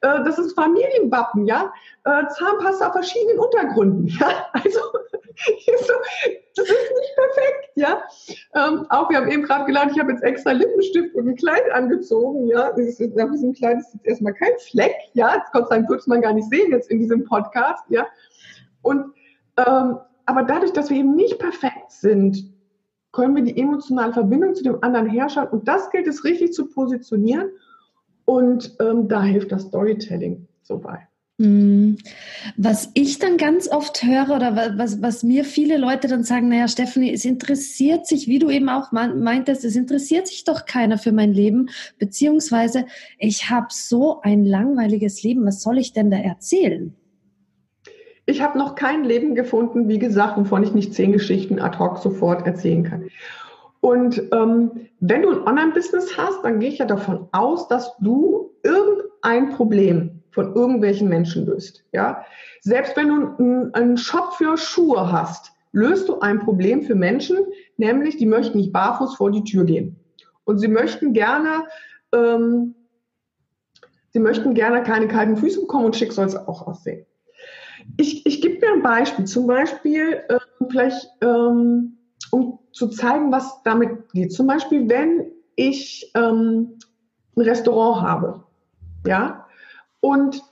äh, 0.00 0.24
das 0.24 0.38
ist 0.38 0.54
Familienwappen. 0.54 1.46
Ja, 1.46 1.72
äh, 2.04 2.26
Zahnpasta 2.26 2.88
auf 2.88 2.92
verschiedenen 2.92 3.38
Untergründen. 3.38 4.08
Ja, 4.20 4.46
also 4.52 4.80
so, 5.46 5.92
das 6.56 6.68
ist 6.68 6.92
nicht 6.98 7.16
perfekt. 7.16 7.70
Ja, 7.76 8.02
ähm, 8.54 8.86
auch 8.90 9.08
wir 9.10 9.18
haben 9.18 9.30
eben 9.30 9.42
gerade 9.42 9.64
gelernt, 9.64 9.92
ich 9.92 9.98
habe 9.98 10.12
jetzt 10.12 10.22
extra 10.22 10.52
Lippenstift 10.52 11.14
und 11.14 11.28
ein 11.28 11.36
Kleid 11.36 11.70
angezogen. 11.72 12.46
Ja, 12.48 12.68
ist, 12.68 13.00
auf 13.00 13.30
diesem 13.30 13.52
Kleid 13.52 13.78
ist 13.78 13.94
jetzt 13.94 14.06
erstmal 14.06 14.34
kein 14.34 14.52
Fleck. 14.58 14.94
Ja, 15.14 15.38
das 15.38 15.52
Gott 15.52 15.68
sei 15.68 15.76
Dank 15.76 15.88
wird 15.88 16.06
man 16.06 16.20
gar 16.20 16.32
nicht 16.32 16.48
sehen 16.50 16.72
jetzt 16.72 16.90
in 16.90 16.98
diesem 16.98 17.24
Podcast. 17.24 17.84
Ja, 17.88 18.06
und 18.82 19.14
ähm, 19.56 19.98
Aber 20.26 20.44
dadurch, 20.44 20.72
dass 20.72 20.90
wir 20.90 20.98
eben 20.98 21.14
nicht 21.14 21.38
perfekt 21.38 21.90
sind, 21.90 22.52
können 23.12 23.34
wir 23.34 23.42
die 23.42 23.60
emotionale 23.60 24.12
Verbindung 24.12 24.54
zu 24.54 24.62
dem 24.62 24.82
anderen 24.82 25.08
herstellen. 25.08 25.48
Und 25.48 25.66
das 25.66 25.90
gilt 25.90 26.06
es 26.06 26.24
richtig 26.24 26.52
zu 26.52 26.68
positionieren. 26.68 27.50
Und 28.24 28.76
ähm, 28.80 29.08
da 29.08 29.22
hilft 29.22 29.50
das 29.50 29.62
Storytelling 29.62 30.46
so 30.62 30.78
bei. 30.78 31.08
Mhm. 31.40 31.96
Was 32.58 32.90
ich 32.92 33.18
dann 33.18 33.38
ganz 33.38 33.66
oft 33.66 34.02
höre 34.02 34.28
oder 34.36 34.74
was, 34.76 35.00
was 35.00 35.22
mir 35.22 35.46
viele 35.46 35.78
Leute 35.78 36.06
dann 36.06 36.22
sagen, 36.22 36.50
naja, 36.50 36.68
Stephanie, 36.68 37.14
es 37.14 37.24
interessiert 37.24 38.06
sich, 38.06 38.28
wie 38.28 38.38
du 38.38 38.50
eben 38.50 38.68
auch 38.68 38.92
meintest, 38.92 39.64
es 39.64 39.74
interessiert 39.74 40.26
sich 40.26 40.44
doch 40.44 40.66
keiner 40.66 40.98
für 40.98 41.12
mein 41.12 41.32
Leben, 41.32 41.70
beziehungsweise 41.98 42.84
ich 43.16 43.48
habe 43.48 43.68
so 43.70 44.20
ein 44.20 44.44
langweiliges 44.44 45.22
Leben, 45.22 45.46
was 45.46 45.62
soll 45.62 45.78
ich 45.78 45.94
denn 45.94 46.10
da 46.10 46.18
erzählen? 46.18 46.94
Ich 48.26 48.42
habe 48.42 48.58
noch 48.58 48.74
kein 48.74 49.04
Leben 49.04 49.34
gefunden, 49.34 49.88
wie 49.88 49.98
gesagt, 49.98 50.36
wovon 50.36 50.62
ich 50.62 50.74
nicht 50.74 50.92
zehn 50.92 51.12
Geschichten 51.12 51.58
ad 51.58 51.78
hoc 51.78 52.00
sofort 52.00 52.46
erzählen 52.46 52.82
kann. 52.82 53.04
Und 53.80 54.22
ähm, 54.32 54.72
wenn 55.00 55.22
du 55.22 55.30
ein 55.30 55.48
Online-Business 55.48 56.18
hast, 56.18 56.44
dann 56.44 56.60
gehe 56.60 56.68
ich 56.68 56.78
ja 56.78 56.84
davon 56.84 57.28
aus, 57.32 57.66
dass 57.68 57.96
du 57.96 58.50
irgendein 58.62 59.56
Problem 59.56 60.19
von 60.30 60.54
irgendwelchen 60.54 61.08
Menschen 61.08 61.46
löst. 61.46 61.84
Ja? 61.92 62.24
Selbst 62.60 62.96
wenn 62.96 63.08
du 63.08 63.72
einen 63.72 63.96
Shop 63.96 64.34
für 64.34 64.56
Schuhe 64.56 65.10
hast, 65.10 65.52
löst 65.72 66.08
du 66.08 66.20
ein 66.20 66.40
Problem 66.40 66.82
für 66.82 66.94
Menschen, 66.94 67.38
nämlich 67.76 68.16
die 68.16 68.26
möchten 68.26 68.58
nicht 68.58 68.72
barfuß 68.72 69.16
vor 69.16 69.30
die 69.30 69.44
Tür 69.44 69.64
gehen. 69.64 69.96
Und 70.44 70.58
sie 70.58 70.68
möchten 70.68 71.12
gerne, 71.12 71.64
ähm, 72.12 72.74
sie 74.10 74.18
möchten 74.18 74.54
gerne 74.54 74.82
keine 74.82 75.08
kalten 75.08 75.36
Füße 75.36 75.60
bekommen 75.60 75.86
und 75.86 75.96
schick 75.96 76.12
soll 76.12 76.26
es 76.26 76.36
auch 76.36 76.66
aussehen. 76.66 77.06
Ich, 77.96 78.26
ich 78.26 78.40
gebe 78.40 78.58
mir 78.60 78.72
ein 78.72 78.82
Beispiel, 78.82 79.24
zum 79.24 79.46
Beispiel 79.46 80.22
äh, 80.28 80.38
vielleicht, 80.70 81.08
ähm, 81.22 81.96
um 82.30 82.58
zu 82.72 82.88
zeigen, 82.88 83.32
was 83.32 83.62
damit 83.64 84.12
geht. 84.12 84.32
Zum 84.32 84.46
Beispiel, 84.46 84.88
wenn 84.88 85.30
ich 85.56 86.10
ähm, 86.14 86.78
ein 87.36 87.42
Restaurant 87.42 88.02
habe, 88.02 88.44
ja, 89.06 89.39
und 90.00 90.42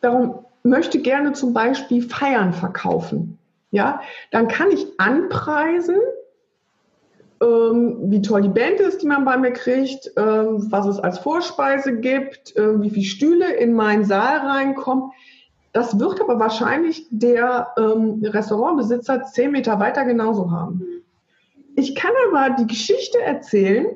darum 0.00 0.44
möchte 0.62 1.00
gerne 1.00 1.32
zum 1.32 1.52
Beispiel 1.52 2.02
Feiern 2.02 2.52
verkaufen, 2.52 3.38
ja, 3.70 4.00
dann 4.30 4.48
kann 4.48 4.70
ich 4.70 4.86
anpreisen, 4.98 5.96
ähm, 7.40 8.10
wie 8.10 8.22
toll 8.22 8.42
die 8.42 8.48
Band 8.48 8.80
ist, 8.80 9.02
die 9.02 9.06
man 9.06 9.24
bei 9.24 9.36
mir 9.36 9.52
kriegt, 9.52 10.10
ähm, 10.16 10.70
was 10.70 10.86
es 10.86 10.98
als 10.98 11.18
Vorspeise 11.18 11.98
gibt, 11.98 12.56
äh, 12.56 12.80
wie 12.80 12.90
viele 12.90 13.06
Stühle 13.06 13.52
in 13.54 13.74
meinen 13.74 14.04
Saal 14.04 14.38
reinkommen. 14.38 15.10
Das 15.72 15.98
wird 15.98 16.20
aber 16.20 16.40
wahrscheinlich 16.40 17.06
der 17.10 17.68
ähm, 17.78 18.22
Restaurantbesitzer 18.24 19.22
zehn 19.24 19.52
Meter 19.52 19.78
weiter 19.78 20.04
genauso 20.04 20.50
haben. 20.50 20.82
Ich 21.76 21.94
kann 21.94 22.10
aber 22.28 22.56
die 22.56 22.66
Geschichte 22.66 23.20
erzählen 23.20 23.86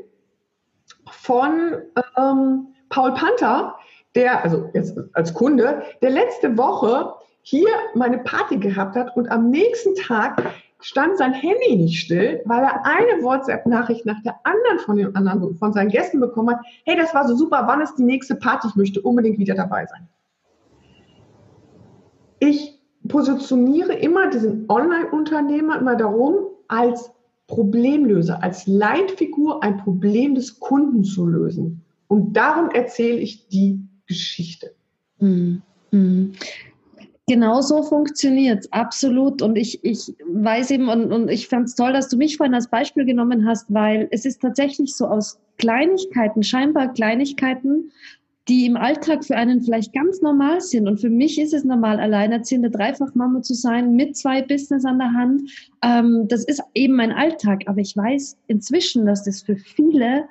von 1.10 1.82
ähm, 2.16 2.68
Paul 2.90 3.14
Panther, 3.14 3.74
der, 4.14 4.44
also 4.44 4.68
jetzt 4.74 4.98
als 5.12 5.32
Kunde, 5.34 5.82
der 6.02 6.10
letzte 6.10 6.56
Woche 6.56 7.14
hier 7.42 7.68
meine 7.94 8.18
Party 8.18 8.56
gehabt 8.58 8.96
hat 8.96 9.16
und 9.16 9.30
am 9.30 9.50
nächsten 9.50 9.94
Tag 9.96 10.42
stand 10.80 11.16
sein 11.16 11.32
Handy 11.32 11.76
nicht 11.76 12.00
still, 12.00 12.42
weil 12.44 12.62
er 12.62 12.84
eine 12.84 13.22
WhatsApp-Nachricht 13.22 14.04
nach 14.04 14.20
der 14.22 14.34
anderen 14.44 14.78
von 14.80 14.96
den 14.96 15.14
anderen, 15.14 15.56
von 15.56 15.72
seinen 15.72 15.90
Gästen 15.90 16.20
bekommen 16.20 16.56
hat. 16.56 16.64
Hey, 16.84 16.96
das 16.96 17.14
war 17.14 17.26
so 17.26 17.36
super, 17.36 17.64
wann 17.66 17.80
ist 17.80 17.96
die 17.96 18.04
nächste 18.04 18.34
Party? 18.34 18.68
Ich 18.68 18.76
möchte 18.76 19.00
unbedingt 19.00 19.38
wieder 19.38 19.54
dabei 19.54 19.86
sein. 19.86 20.08
Ich 22.40 22.80
positioniere 23.08 23.94
immer 23.94 24.30
diesen 24.30 24.68
Online-Unternehmer 24.68 25.78
immer 25.78 25.96
darum, 25.96 26.34
als 26.68 27.12
Problemlöser, 27.46 28.42
als 28.42 28.66
Leitfigur 28.66 29.62
ein 29.62 29.76
Problem 29.76 30.34
des 30.34 30.58
Kunden 30.58 31.04
zu 31.04 31.26
lösen. 31.26 31.84
Und 32.08 32.32
darum 32.34 32.70
erzähle 32.70 33.18
ich 33.18 33.48
die 33.48 33.86
Geschichte. 34.12 34.74
Mhm. 35.18 35.62
Mhm. 35.90 36.32
Genau 37.28 37.60
so 37.60 37.82
funktioniert 37.82 38.60
es, 38.64 38.72
absolut. 38.72 39.42
Und 39.42 39.56
ich, 39.56 39.84
ich 39.84 40.12
weiß 40.26 40.72
eben, 40.72 40.88
und, 40.88 41.12
und 41.12 41.30
ich 41.30 41.48
fand 41.48 41.68
es 41.68 41.76
toll, 41.76 41.92
dass 41.92 42.08
du 42.08 42.16
mich 42.16 42.36
vorhin 42.36 42.54
als 42.54 42.68
Beispiel 42.68 43.04
genommen 43.04 43.46
hast, 43.46 43.72
weil 43.72 44.08
es 44.10 44.24
ist 44.24 44.42
tatsächlich 44.42 44.94
so 44.96 45.06
aus 45.06 45.38
Kleinigkeiten, 45.58 46.42
scheinbar 46.42 46.92
Kleinigkeiten, 46.92 47.92
die 48.48 48.66
im 48.66 48.76
Alltag 48.76 49.24
für 49.24 49.36
einen 49.36 49.62
vielleicht 49.62 49.92
ganz 49.92 50.20
normal 50.20 50.60
sind. 50.60 50.88
Und 50.88 51.00
für 51.00 51.10
mich 51.10 51.40
ist 51.40 51.54
es 51.54 51.62
normal, 51.62 52.00
alleinerziehende 52.00 52.70
Dreifachmama 52.70 53.42
zu 53.42 53.54
sein, 53.54 53.94
mit 53.94 54.16
zwei 54.16 54.42
Business 54.42 54.84
an 54.84 54.98
der 54.98 55.12
Hand. 55.12 55.42
Ähm, 55.82 56.26
das 56.26 56.44
ist 56.44 56.60
eben 56.74 56.96
mein 56.96 57.12
Alltag. 57.12 57.62
Aber 57.66 57.78
ich 57.78 57.96
weiß 57.96 58.36
inzwischen, 58.48 59.06
dass 59.06 59.22
das 59.22 59.42
für 59.42 59.56
viele 59.56 60.24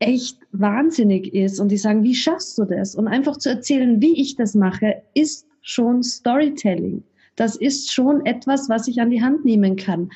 echt 0.00 0.38
wahnsinnig 0.52 1.32
ist 1.34 1.60
und 1.60 1.68
die 1.68 1.76
sagen, 1.76 2.02
wie 2.02 2.14
schaffst 2.14 2.58
du 2.58 2.64
das? 2.64 2.94
Und 2.94 3.06
einfach 3.06 3.36
zu 3.36 3.50
erzählen, 3.50 4.00
wie 4.00 4.20
ich 4.20 4.34
das 4.34 4.54
mache, 4.54 5.02
ist 5.14 5.46
schon 5.60 6.02
Storytelling. 6.02 7.04
Das 7.36 7.54
ist 7.54 7.92
schon 7.92 8.26
etwas, 8.26 8.68
was 8.68 8.88
ich 8.88 9.00
an 9.00 9.10
die 9.10 9.22
Hand 9.22 9.44
nehmen 9.44 9.76
kann. 9.76 10.10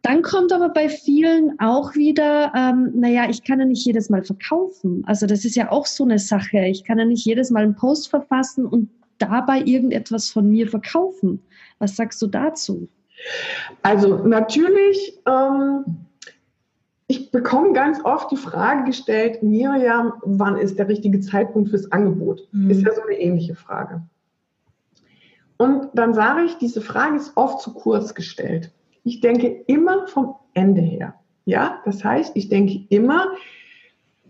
Dann 0.00 0.22
kommt 0.22 0.52
aber 0.52 0.70
bei 0.70 0.88
vielen 0.88 1.60
auch 1.60 1.94
wieder, 1.94 2.52
ähm, 2.56 2.90
naja, 2.94 3.28
ich 3.30 3.44
kann 3.44 3.60
ja 3.60 3.66
nicht 3.66 3.86
jedes 3.86 4.10
Mal 4.10 4.24
verkaufen. 4.24 5.04
Also 5.06 5.26
das 5.26 5.44
ist 5.44 5.54
ja 5.54 5.70
auch 5.70 5.86
so 5.86 6.02
eine 6.04 6.18
Sache. 6.18 6.66
Ich 6.66 6.82
kann 6.82 6.98
ja 6.98 7.04
nicht 7.04 7.24
jedes 7.24 7.50
Mal 7.50 7.62
einen 7.62 7.76
Post 7.76 8.08
verfassen 8.10 8.66
und 8.66 8.90
dabei 9.18 9.62
irgendetwas 9.62 10.30
von 10.30 10.50
mir 10.50 10.66
verkaufen. 10.66 11.40
Was 11.78 11.94
sagst 11.94 12.20
du 12.20 12.26
dazu? 12.26 12.88
Also 13.82 14.26
natürlich 14.26 15.20
ähm, 15.28 15.84
ich 17.12 17.30
bekomme 17.30 17.74
ganz 17.74 18.02
oft 18.04 18.30
die 18.30 18.38
Frage 18.38 18.84
gestellt, 18.84 19.42
Miriam, 19.42 20.14
wann 20.22 20.56
ist 20.56 20.78
der 20.78 20.88
richtige 20.88 21.20
Zeitpunkt 21.20 21.68
fürs 21.68 21.92
Angebot? 21.92 22.48
Mhm. 22.52 22.70
Ist 22.70 22.80
ja 22.80 22.94
so 22.94 23.02
eine 23.02 23.20
ähnliche 23.20 23.54
Frage. 23.54 24.00
Und 25.58 25.88
dann 25.92 26.14
sage 26.14 26.44
ich, 26.44 26.56
diese 26.56 26.80
Frage 26.80 27.16
ist 27.16 27.36
oft 27.36 27.60
zu 27.60 27.74
kurz 27.74 28.14
gestellt. 28.14 28.72
Ich 29.04 29.20
denke 29.20 29.46
immer 29.66 30.06
vom 30.06 30.36
Ende 30.54 30.80
her. 30.80 31.14
Ja, 31.44 31.80
das 31.84 32.02
heißt, 32.02 32.34
ich 32.34 32.48
denke 32.48 32.86
immer 32.88 33.26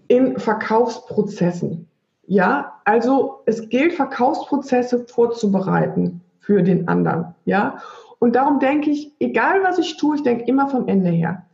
in 0.09 0.37
Verkaufsprozessen. 0.41 1.87
Ja, 2.27 2.81
also 2.85 3.43
es 3.47 3.69
gilt, 3.69 3.93
Verkaufsprozesse 3.93 5.07
vorzubereiten 5.07 6.21
für 6.41 6.65
den 6.65 6.89
anderen. 6.89 7.27
Ja, 7.45 7.79
und 8.19 8.35
darum 8.35 8.59
denke 8.59 8.91
ich, 8.91 9.12
egal 9.21 9.62
was 9.62 9.79
ich 9.79 9.97
tue, 9.99 10.17
ich 10.17 10.25
denke 10.25 10.45
immer 10.47 10.69
vom 10.69 10.89
Ende 10.89 11.11
her 11.11 11.45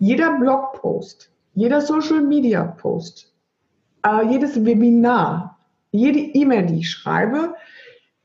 jeder 0.00 0.38
Blogpost, 0.38 1.30
jeder 1.54 1.80
Social 1.80 2.22
Media 2.22 2.64
Post, 2.64 3.32
äh, 4.04 4.26
jedes 4.26 4.64
Webinar, 4.64 5.58
jede 5.92 6.18
E-Mail, 6.18 6.66
die 6.66 6.78
ich 6.78 6.90
schreibe, 6.90 7.54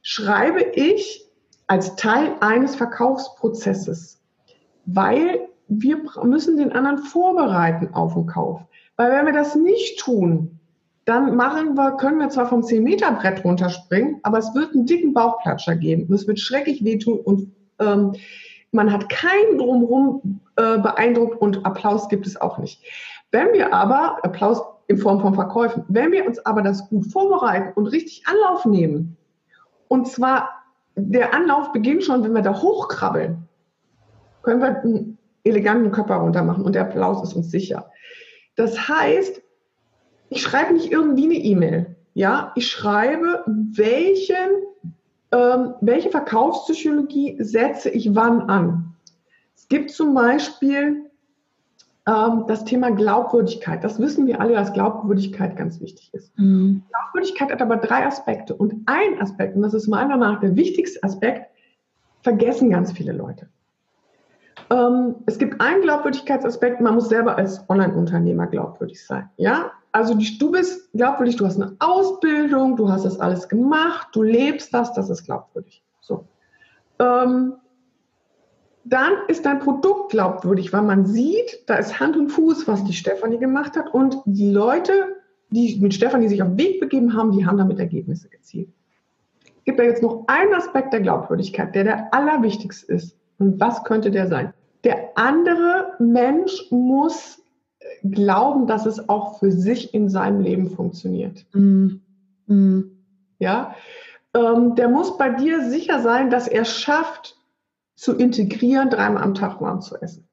schreibe 0.02 0.62
ich 0.62 1.30
als 1.68 1.96
Teil 1.96 2.36
eines 2.40 2.76
Verkaufsprozesses, 2.76 4.22
weil 4.86 5.50
wir 5.68 5.98
müssen 6.24 6.58
den 6.58 6.72
anderen 6.72 7.00
vorbereiten 7.00 7.94
auf 7.94 8.14
den 8.14 8.28
Kauf. 8.28 8.62
Weil 8.96 9.12
wenn 9.12 9.26
wir 9.26 9.34
das 9.34 9.56
nicht 9.56 10.00
tun, 10.00 10.60
dann 11.04 11.36
machen 11.36 11.76
wir, 11.76 11.98
können 11.98 12.20
wir 12.20 12.30
zwar 12.30 12.48
vom 12.48 12.62
10-Meter-Brett 12.62 13.44
runterspringen, 13.44 14.20
aber 14.24 14.38
es 14.38 14.54
wird 14.56 14.74
einen 14.74 14.86
dicken 14.86 15.14
Bauchplatscher 15.14 15.76
geben. 15.76 16.06
Und 16.08 16.14
es 16.16 16.28
wird 16.28 16.40
schrecklich 16.40 16.84
wehtun 16.84 17.20
und 17.20 17.52
ähm, 17.80 18.14
man 18.72 18.92
hat 18.92 19.10
keinen 19.10 19.58
drumherum 19.58 20.35
äh, 20.58 20.78
beeindruckt 20.78 21.42
und 21.42 21.66
Applaus 21.66 22.10
gibt 22.10 22.28
es 22.28 22.40
auch 22.40 22.58
nicht. 22.58 22.84
Wenn 23.32 23.54
wir 23.54 23.74
aber, 23.74 24.24
Applaus 24.24 24.62
in 24.88 24.98
Form 24.98 25.20
von 25.20 25.34
Verkäufen, 25.34 25.84
wenn 25.88 26.12
wir 26.12 26.26
uns 26.26 26.40
aber 26.46 26.62
das 26.62 26.88
gut 26.90 27.12
vorbereiten 27.12 27.74
und 27.76 27.88
richtig 27.88 28.24
Anlauf 28.28 28.66
nehmen, 28.66 29.18
und 29.88 30.08
zwar 30.08 30.50
der 30.96 31.34
Anlauf 31.34 31.72
beginnt 31.72 32.04
schon, 32.04 32.24
wenn 32.24 32.34
wir 32.34 32.42
da 32.42 32.62
hochkrabbeln, 32.62 33.48
können 34.44 34.62
wir 34.62 34.82
einen 34.82 35.18
eleganten 35.44 35.92
Körper 35.92 36.16
runter 36.16 36.44
machen 36.44 36.64
und 36.64 36.76
der 36.76 36.84
Applaus 36.84 37.24
ist 37.24 37.34
uns 37.34 37.52
sicher. 37.52 37.92
Das 38.56 38.88
heißt, 38.88 39.42
ich 40.30 40.42
schreibe 40.42 40.74
nicht 40.74 40.92
irgendwie 40.92 41.26
eine 41.26 41.36
E-Mail. 41.36 41.96
Ja, 42.14 42.54
ich 42.56 42.68
schreibe, 42.68 43.44
welchen 43.46 44.66
ähm, 45.36 45.74
welche 45.82 46.10
Verkaufspsychologie 46.10 47.38
setze 47.40 47.90
ich 47.90 48.16
wann 48.16 48.42
an? 48.50 48.95
Es 49.66 49.70
gibt 49.70 49.90
zum 49.90 50.14
Beispiel 50.14 51.10
ähm, 52.08 52.44
das 52.48 52.66
Thema 52.66 52.92
Glaubwürdigkeit. 52.92 53.84
Das 53.84 53.98
wissen 54.00 54.28
wir 54.28 54.40
alle, 54.40 54.54
dass 54.54 54.72
Glaubwürdigkeit 54.74 55.58
ganz 55.58 55.82
wichtig 55.82 56.14
ist. 56.14 56.38
Mhm. 56.38 56.84
Glaubwürdigkeit 56.92 57.52
hat 57.52 57.64
aber 57.64 57.78
drei 57.78 58.06
Aspekte. 58.06 58.54
Und 58.54 58.76
ein 58.86 59.20
Aspekt, 59.20 59.56
und 59.56 59.64
das 59.64 59.74
ist 59.74 59.88
meiner 59.88 60.18
Meinung 60.18 60.36
nach 60.36 60.40
der 60.40 60.56
wichtigste 60.56 61.02
Aspekt, 61.02 61.50
vergessen 62.22 62.70
ganz 62.70 62.92
viele 62.92 63.12
Leute. 63.12 63.50
Ähm, 64.70 65.16
es 65.26 65.40
gibt 65.40 65.60
einen 65.60 65.82
Glaubwürdigkeitsaspekt, 65.82 66.80
man 66.80 66.94
muss 66.94 67.10
selber 67.10 67.36
als 67.36 67.68
Online-Unternehmer 67.68 68.46
glaubwürdig 68.46 69.04
sein. 69.04 69.32
Ja, 69.38 69.72
also 69.94 70.14
du 70.14 70.52
bist 70.52 70.92
glaubwürdig, 70.94 71.38
du 71.38 71.48
hast 71.48 71.60
eine 71.60 71.76
Ausbildung, 71.80 72.76
du 72.76 72.88
hast 72.88 73.06
das 73.06 73.20
alles 73.20 73.50
gemacht, 73.50 74.10
du 74.12 74.22
lebst 74.22 74.72
das, 74.76 74.94
das 74.94 75.10
ist 75.10 75.24
glaubwürdig. 75.24 75.84
So. 76.02 76.28
Ähm, 77.00 77.54
dann 78.86 79.14
ist 79.28 79.46
dein 79.46 79.60
Produkt 79.60 80.12
glaubwürdig, 80.12 80.72
weil 80.72 80.84
man 80.84 81.06
sieht, 81.06 81.64
da 81.66 81.76
ist 81.76 82.00
Hand 82.00 82.16
und 82.16 82.30
Fuß, 82.30 82.68
was 82.68 82.84
die 82.84 82.94
Stefanie 82.94 83.40
gemacht 83.40 83.76
hat. 83.76 83.92
Und 83.94 84.20
die 84.26 84.52
Leute, 84.52 84.94
die 85.50 85.80
mit 85.82 85.96
Stefanie 85.96 86.28
sich 86.28 86.42
auf 86.42 86.50
den 86.50 86.60
Weg 86.60 86.80
begeben 86.80 87.14
haben, 87.14 87.32
die 87.32 87.46
haben 87.46 87.58
damit 87.58 87.80
Ergebnisse 87.80 88.30
gezielt. 88.30 88.70
Es 89.44 89.64
gibt 89.66 89.80
da 89.80 89.84
jetzt 89.84 90.04
noch 90.04 90.26
einen 90.28 90.54
Aspekt 90.54 90.94
der 90.94 91.02
Glaubwürdigkeit, 91.02 91.74
der 91.74 91.84
der 91.84 92.14
allerwichtigste 92.14 92.94
ist. 92.94 93.18
Und 93.40 93.60
was 93.60 93.84
könnte 93.84 94.12
der 94.12 94.28
sein? 94.28 94.54
Der 94.84 95.10
andere 95.16 95.94
Mensch 95.98 96.68
muss 96.70 97.42
glauben, 98.04 98.68
dass 98.68 98.86
es 98.86 99.10
auch 99.10 99.40
für 99.40 99.52
sich 99.52 99.96
in 99.96 100.10
seinem 100.10 100.42
Leben 100.42 100.70
funktioniert. 100.70 101.46
Mm. 101.54 102.02
Mm. 102.46 102.84
Ja, 103.40 103.76
ähm, 104.36 104.76
der 104.76 104.90
muss 104.90 105.18
bei 105.18 105.30
dir 105.30 105.70
sicher 105.70 106.02
sein, 106.02 106.30
dass 106.30 106.48
er 106.48 106.66
schafft, 106.66 107.36
zu 107.96 108.16
integrieren, 108.16 108.90
dreimal 108.90 109.24
am 109.24 109.34
Tag 109.34 109.62
warm 109.62 109.82
zu 109.82 109.96
essen. 110.02 110.28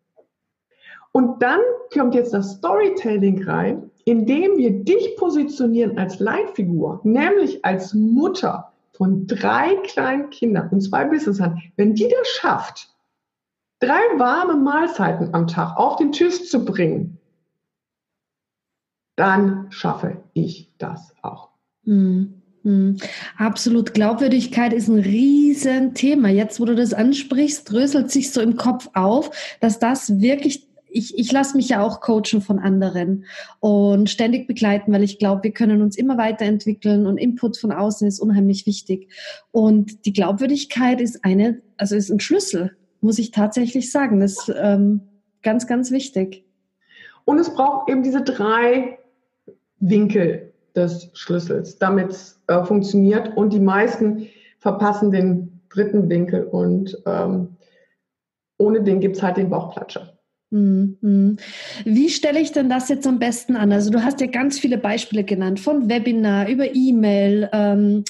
Und 1.12 1.42
dann 1.42 1.60
kommt 1.92 2.14
jetzt 2.14 2.32
das 2.32 2.52
Storytelling 2.52 3.44
rein, 3.44 3.90
indem 4.04 4.56
wir 4.56 4.70
dich 4.82 5.16
positionieren 5.16 5.98
als 5.98 6.18
Leitfigur, 6.18 7.00
nämlich 7.04 7.64
als 7.64 7.94
Mutter 7.94 8.72
von 8.92 9.26
drei 9.26 9.76
kleinen 9.84 10.30
Kindern 10.30 10.70
und 10.70 10.80
zwei 10.80 11.04
Businessern. 11.04 11.60
Wenn 11.76 11.94
die 11.94 12.08
das 12.08 12.28
schafft, 12.28 12.94
drei 13.80 14.00
warme 14.16 14.56
Mahlzeiten 14.56 15.34
am 15.34 15.46
Tag 15.46 15.76
auf 15.76 15.96
den 15.96 16.12
Tisch 16.12 16.48
zu 16.48 16.64
bringen, 16.64 17.18
dann 19.16 19.70
schaffe 19.70 20.22
ich 20.32 20.72
das 20.78 21.14
auch. 21.22 21.50
Mhm. 21.84 22.41
Mhm. 22.64 22.96
Absolut. 23.36 23.94
Glaubwürdigkeit 23.94 24.72
ist 24.72 24.88
ein 24.88 24.98
Riesenthema. 24.98 26.28
Jetzt, 26.28 26.60
wo 26.60 26.64
du 26.64 26.74
das 26.74 26.94
ansprichst, 26.94 27.70
dröselt 27.70 28.10
sich 28.10 28.30
so 28.32 28.40
im 28.40 28.56
Kopf 28.56 28.88
auf, 28.94 29.30
dass 29.60 29.78
das 29.78 30.20
wirklich 30.20 30.68
ich, 30.94 31.18
ich 31.18 31.32
lasse 31.32 31.56
mich 31.56 31.70
ja 31.70 31.82
auch 31.82 32.00
coachen 32.00 32.42
von 32.42 32.58
anderen 32.58 33.24
und 33.60 34.10
ständig 34.10 34.46
begleiten, 34.46 34.92
weil 34.92 35.02
ich 35.02 35.18
glaube, 35.18 35.44
wir 35.44 35.52
können 35.52 35.80
uns 35.80 35.96
immer 35.96 36.18
weiterentwickeln 36.18 37.06
und 37.06 37.16
Input 37.16 37.56
von 37.56 37.72
außen 37.72 38.06
ist 38.06 38.20
unheimlich 38.20 38.66
wichtig. 38.66 39.08
Und 39.50 40.04
die 40.04 40.12
Glaubwürdigkeit 40.12 41.00
ist 41.00 41.24
eine, 41.24 41.62
also 41.78 41.96
ist 41.96 42.10
ein 42.10 42.20
Schlüssel, 42.20 42.76
muss 43.00 43.18
ich 43.18 43.30
tatsächlich 43.30 43.90
sagen. 43.90 44.20
Das 44.20 44.32
ist 44.32 44.54
ähm, 44.54 45.00
ganz, 45.42 45.66
ganz 45.66 45.90
wichtig. 45.90 46.44
Und 47.24 47.38
es 47.38 47.54
braucht 47.54 47.88
eben 47.88 48.02
diese 48.02 48.22
drei 48.22 48.98
Winkel 49.80 50.51
des 50.74 51.10
Schlüssels, 51.14 51.78
damit 51.78 52.10
es 52.10 52.40
äh, 52.46 52.62
funktioniert. 52.64 53.36
Und 53.36 53.52
die 53.52 53.60
meisten 53.60 54.28
verpassen 54.58 55.10
den 55.10 55.60
dritten 55.68 56.08
Winkel 56.08 56.44
und 56.44 56.96
ähm, 57.06 57.56
ohne 58.58 58.82
den 58.82 59.00
gibt 59.00 59.16
es 59.16 59.22
halt 59.22 59.36
den 59.36 59.50
Bauchplatscher. 59.50 60.18
Mhm. 60.50 61.38
Wie 61.84 62.10
stelle 62.10 62.38
ich 62.38 62.52
denn 62.52 62.68
das 62.68 62.90
jetzt 62.90 63.06
am 63.06 63.18
besten 63.18 63.56
an? 63.56 63.72
Also 63.72 63.90
du 63.90 64.04
hast 64.04 64.20
ja 64.20 64.26
ganz 64.26 64.58
viele 64.58 64.76
Beispiele 64.76 65.24
genannt, 65.24 65.60
von 65.60 65.88
Webinar 65.88 66.48
über 66.48 66.74
E-Mail, 66.74 67.48
ähm, 67.52 68.04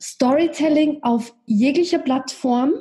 Storytelling 0.00 1.02
auf 1.02 1.34
jeglicher 1.44 1.98
Plattform, 1.98 2.74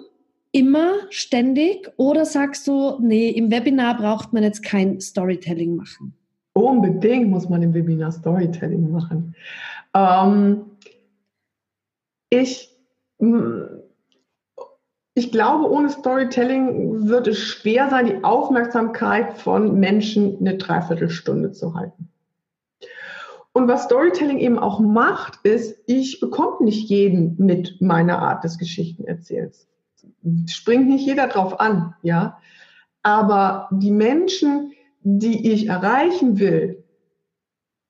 immer 0.52 0.94
ständig 1.10 1.92
oder 1.98 2.24
sagst 2.24 2.68
du, 2.68 3.00
nee, 3.02 3.30
im 3.30 3.52
Webinar 3.52 3.98
braucht 3.98 4.32
man 4.32 4.44
jetzt 4.44 4.64
kein 4.64 5.02
Storytelling 5.02 5.76
machen? 5.76 6.16
Unbedingt 6.58 7.30
muss 7.30 7.50
man 7.50 7.62
im 7.62 7.74
Webinar 7.74 8.14
Storytelling 8.14 8.90
machen. 8.90 9.36
Ähm, 9.94 10.72
ich, 12.30 12.74
ich 15.16 15.32
glaube, 15.32 15.70
ohne 15.70 15.90
Storytelling 15.90 17.10
wird 17.10 17.28
es 17.28 17.40
schwer 17.40 17.90
sein, 17.90 18.06
die 18.06 18.24
Aufmerksamkeit 18.24 19.38
von 19.38 19.80
Menschen 19.82 20.38
eine 20.40 20.56
Dreiviertelstunde 20.56 21.52
zu 21.52 21.76
halten. 21.76 22.10
Und 23.52 23.68
was 23.68 23.84
Storytelling 23.84 24.38
eben 24.38 24.58
auch 24.58 24.80
macht, 24.80 25.40
ist, 25.44 25.78
ich 25.88 26.22
bekomme 26.22 26.64
nicht 26.64 26.90
jeden 26.90 27.36
mit 27.38 27.82
meiner 27.82 28.20
Art 28.20 28.46
des 28.46 28.58
Geschichtenerzählens. 28.58 29.68
Springt 30.48 30.88
nicht 30.88 31.06
jeder 31.06 31.28
drauf 31.28 31.60
an, 31.60 31.96
ja. 32.02 32.38
Aber 33.04 33.68
die 33.72 33.92
Menschen, 33.92 34.72
die 35.08 35.52
ich 35.52 35.70
erreichen 35.70 36.40
will, 36.40 36.84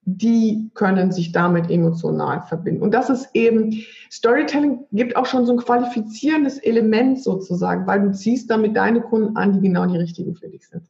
die 0.01 0.69
können 0.75 1.11
sich 1.11 1.31
damit 1.31 1.71
emotional 1.71 2.41
verbinden. 2.41 2.83
Und 2.83 2.93
das 2.93 3.09
ist 3.09 3.29
eben, 3.33 3.83
Storytelling 4.11 4.85
gibt 4.91 5.15
auch 5.15 5.25
schon 5.25 5.45
so 5.45 5.53
ein 5.53 5.57
qualifizierendes 5.57 6.59
Element 6.59 7.23
sozusagen, 7.23 7.87
weil 7.87 8.01
du 8.01 8.11
ziehst 8.11 8.51
damit 8.51 8.75
deine 8.75 9.01
Kunden 9.01 9.35
an, 9.37 9.53
die 9.53 9.61
genau 9.61 9.87
die 9.87 9.97
richtigen 9.97 10.35
für 10.35 10.49
dich 10.49 10.67
sind. 10.67 10.83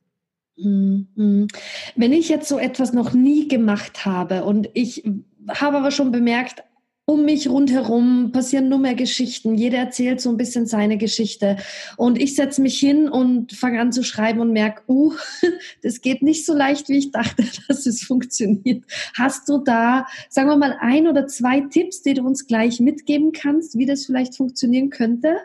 Mhm. 0.58 1.48
Wenn 1.96 2.12
ich 2.12 2.28
jetzt 2.28 2.50
so 2.50 2.58
etwas 2.58 2.92
noch 2.92 3.14
nie 3.14 3.48
gemacht 3.48 4.06
habe 4.06 4.44
und 4.44 4.70
ich 4.74 5.10
habe 5.48 5.78
aber 5.78 5.92
schon 5.92 6.12
bemerkt, 6.12 6.64
um 7.08 7.24
mich 7.24 7.48
rundherum 7.48 8.32
passieren 8.32 8.68
nur 8.68 8.80
mehr 8.80 8.96
Geschichten. 8.96 9.54
Jeder 9.54 9.78
erzählt 9.78 10.20
so 10.20 10.30
ein 10.30 10.38
bisschen 10.38 10.66
seine 10.66 10.98
Geschichte. 10.98 11.58
Und 11.98 12.20
ich 12.20 12.36
setze 12.36 12.62
mich 12.62 12.80
hin 12.80 13.10
und 13.10 13.54
fange 13.54 13.80
an 13.80 13.92
zu 13.92 14.04
schreiben 14.04 14.40
und 14.40 14.52
merke, 14.52 14.82
uh, 14.88 15.14
das 15.84 16.02
geht 16.02 16.24
nicht 16.24 16.46
so 16.46 16.56
leicht, 16.56 16.90
wie 16.90 16.98
ich 16.98 17.12
dachte, 17.12 17.44
dass 17.68 17.86
es 17.86 18.04
funktioniert. 18.04 18.84
Hast 19.16 19.48
du 19.48 19.60
da, 19.60 20.08
sagen 20.30 20.50
wir 20.50 20.58
mal, 20.58 20.78
ein 20.80 21.08
oder 21.08 21.28
zwei 21.28 21.62
Tipps, 21.62 22.02
die 22.02 22.16
du 22.16 22.26
uns 22.26 22.48
gleich 22.48 22.80
mitgeben 22.80 23.32
kannst, 23.32 23.78
wie 23.78 23.86
das 23.86 24.06
vielleicht 24.06 24.36
funktionieren 24.36 24.90
könnte? 24.90 25.38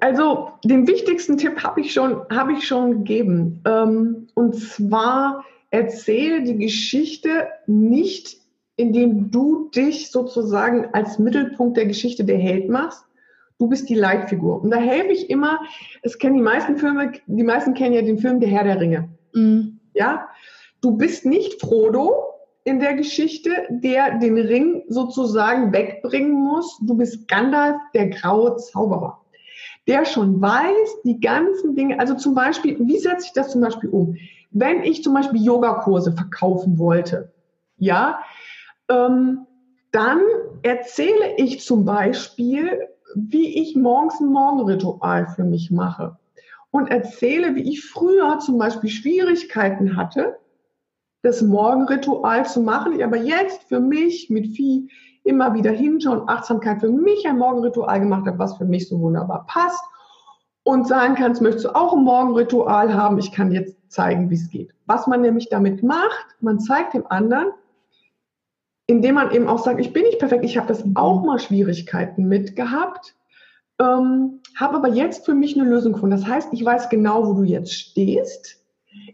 Also 0.00 0.52
den 0.64 0.86
wichtigsten 0.88 1.36
Tipp 1.36 1.62
habe 1.62 1.82
ich 1.82 1.92
schon, 1.92 2.22
habe 2.30 2.54
ich 2.54 2.66
schon 2.66 3.04
gegeben. 3.04 3.60
Ähm, 3.66 4.28
und 4.34 4.56
zwar 4.56 5.44
erzähle 5.70 6.42
die 6.42 6.56
Geschichte 6.56 7.48
nicht 7.66 8.43
indem 8.76 9.30
du 9.30 9.70
dich 9.74 10.10
sozusagen 10.10 10.88
als 10.92 11.18
Mittelpunkt 11.18 11.76
der 11.76 11.86
Geschichte 11.86 12.24
der 12.24 12.38
Held 12.38 12.68
machst. 12.68 13.04
Du 13.58 13.68
bist 13.68 13.88
die 13.88 13.94
Leitfigur. 13.94 14.62
Und 14.62 14.70
da 14.70 14.78
helfe 14.78 15.12
ich 15.12 15.30
immer, 15.30 15.60
es 16.02 16.18
kennen 16.18 16.34
die 16.34 16.42
meisten 16.42 16.76
Filme, 16.76 17.12
die 17.26 17.42
meisten 17.44 17.74
kennen 17.74 17.94
ja 17.94 18.02
den 18.02 18.18
Film 18.18 18.40
Der 18.40 18.48
Herr 18.48 18.64
der 18.64 18.80
Ringe. 18.80 19.08
Mhm. 19.32 19.78
Ja? 19.94 20.28
Du 20.80 20.96
bist 20.96 21.24
nicht 21.24 21.60
Frodo 21.60 22.34
in 22.64 22.80
der 22.80 22.94
Geschichte, 22.94 23.50
der 23.70 24.18
den 24.18 24.38
Ring 24.38 24.82
sozusagen 24.88 25.72
wegbringen 25.72 26.32
muss. 26.32 26.78
Du 26.82 26.96
bist 26.96 27.28
Gandalf, 27.28 27.76
der 27.94 28.08
graue 28.08 28.56
Zauberer. 28.56 29.20
Der 29.86 30.04
schon 30.04 30.40
weiß, 30.40 31.02
die 31.04 31.20
ganzen 31.20 31.76
Dinge, 31.76 32.00
also 32.00 32.14
zum 32.14 32.34
Beispiel, 32.34 32.76
wie 32.80 32.98
setze 32.98 33.26
ich 33.26 33.32
das 33.34 33.50
zum 33.50 33.60
Beispiel 33.60 33.90
um? 33.90 34.16
Wenn 34.50 34.82
ich 34.82 35.02
zum 35.02 35.14
Beispiel 35.14 35.42
Yogakurse 35.42 36.12
verkaufen 36.12 36.78
wollte, 36.78 37.32
ja, 37.76 38.18
ähm, 38.88 39.46
dann 39.92 40.20
erzähle 40.62 41.36
ich 41.36 41.60
zum 41.60 41.84
Beispiel, 41.84 42.88
wie 43.14 43.62
ich 43.62 43.76
morgens 43.76 44.20
ein 44.20 44.28
Morgenritual 44.28 45.28
für 45.28 45.44
mich 45.44 45.70
mache 45.70 46.18
und 46.70 46.90
erzähle, 46.90 47.54
wie 47.54 47.70
ich 47.70 47.84
früher 47.84 48.40
zum 48.40 48.58
Beispiel 48.58 48.90
Schwierigkeiten 48.90 49.96
hatte, 49.96 50.36
das 51.22 51.40
Morgenritual 51.40 52.44
zu 52.44 52.60
machen, 52.60 52.94
ich 52.94 53.04
aber 53.04 53.16
jetzt 53.16 53.62
für 53.64 53.80
mich 53.80 54.28
mit 54.30 54.48
viel 54.48 54.88
immer 55.22 55.54
wieder 55.54 55.70
hinschauen, 55.70 56.28
Achtsamkeit 56.28 56.80
für 56.80 56.90
mich 56.90 57.26
ein 57.26 57.38
Morgenritual 57.38 58.00
gemacht 58.00 58.26
habe, 58.26 58.38
was 58.38 58.58
für 58.58 58.66
mich 58.66 58.88
so 58.88 59.00
wunderbar 59.00 59.46
passt 59.46 59.82
und 60.64 60.86
sagen 60.86 61.14
kannst, 61.14 61.40
möchtest 61.40 61.66
du 61.66 61.74
auch 61.74 61.94
ein 61.94 62.04
Morgenritual 62.04 62.92
haben? 62.92 63.18
Ich 63.18 63.32
kann 63.32 63.52
jetzt 63.52 63.76
zeigen, 63.88 64.28
wie 64.28 64.34
es 64.34 64.50
geht. 64.50 64.74
Was 64.86 65.06
man 65.06 65.22
nämlich 65.22 65.48
damit 65.48 65.82
macht, 65.82 66.26
man 66.40 66.58
zeigt 66.58 66.94
dem 66.94 67.06
anderen, 67.06 67.52
indem 68.86 69.14
man 69.14 69.30
eben 69.32 69.48
auch 69.48 69.58
sagt, 69.58 69.80
ich 69.80 69.92
bin 69.92 70.02
nicht 70.02 70.18
perfekt, 70.18 70.44
ich 70.44 70.56
habe 70.56 70.68
das 70.68 70.84
auch 70.94 71.22
mal 71.24 71.38
Schwierigkeiten 71.38 72.28
mit 72.28 72.54
gehabt, 72.56 73.14
ähm, 73.80 74.40
habe 74.58 74.76
aber 74.76 74.88
jetzt 74.88 75.24
für 75.24 75.34
mich 75.34 75.58
eine 75.58 75.68
Lösung 75.68 75.94
gefunden. 75.94 76.16
Das 76.16 76.28
heißt, 76.28 76.48
ich 76.52 76.64
weiß 76.64 76.90
genau, 76.90 77.26
wo 77.26 77.32
du 77.32 77.42
jetzt 77.44 77.72
stehst. 77.72 78.62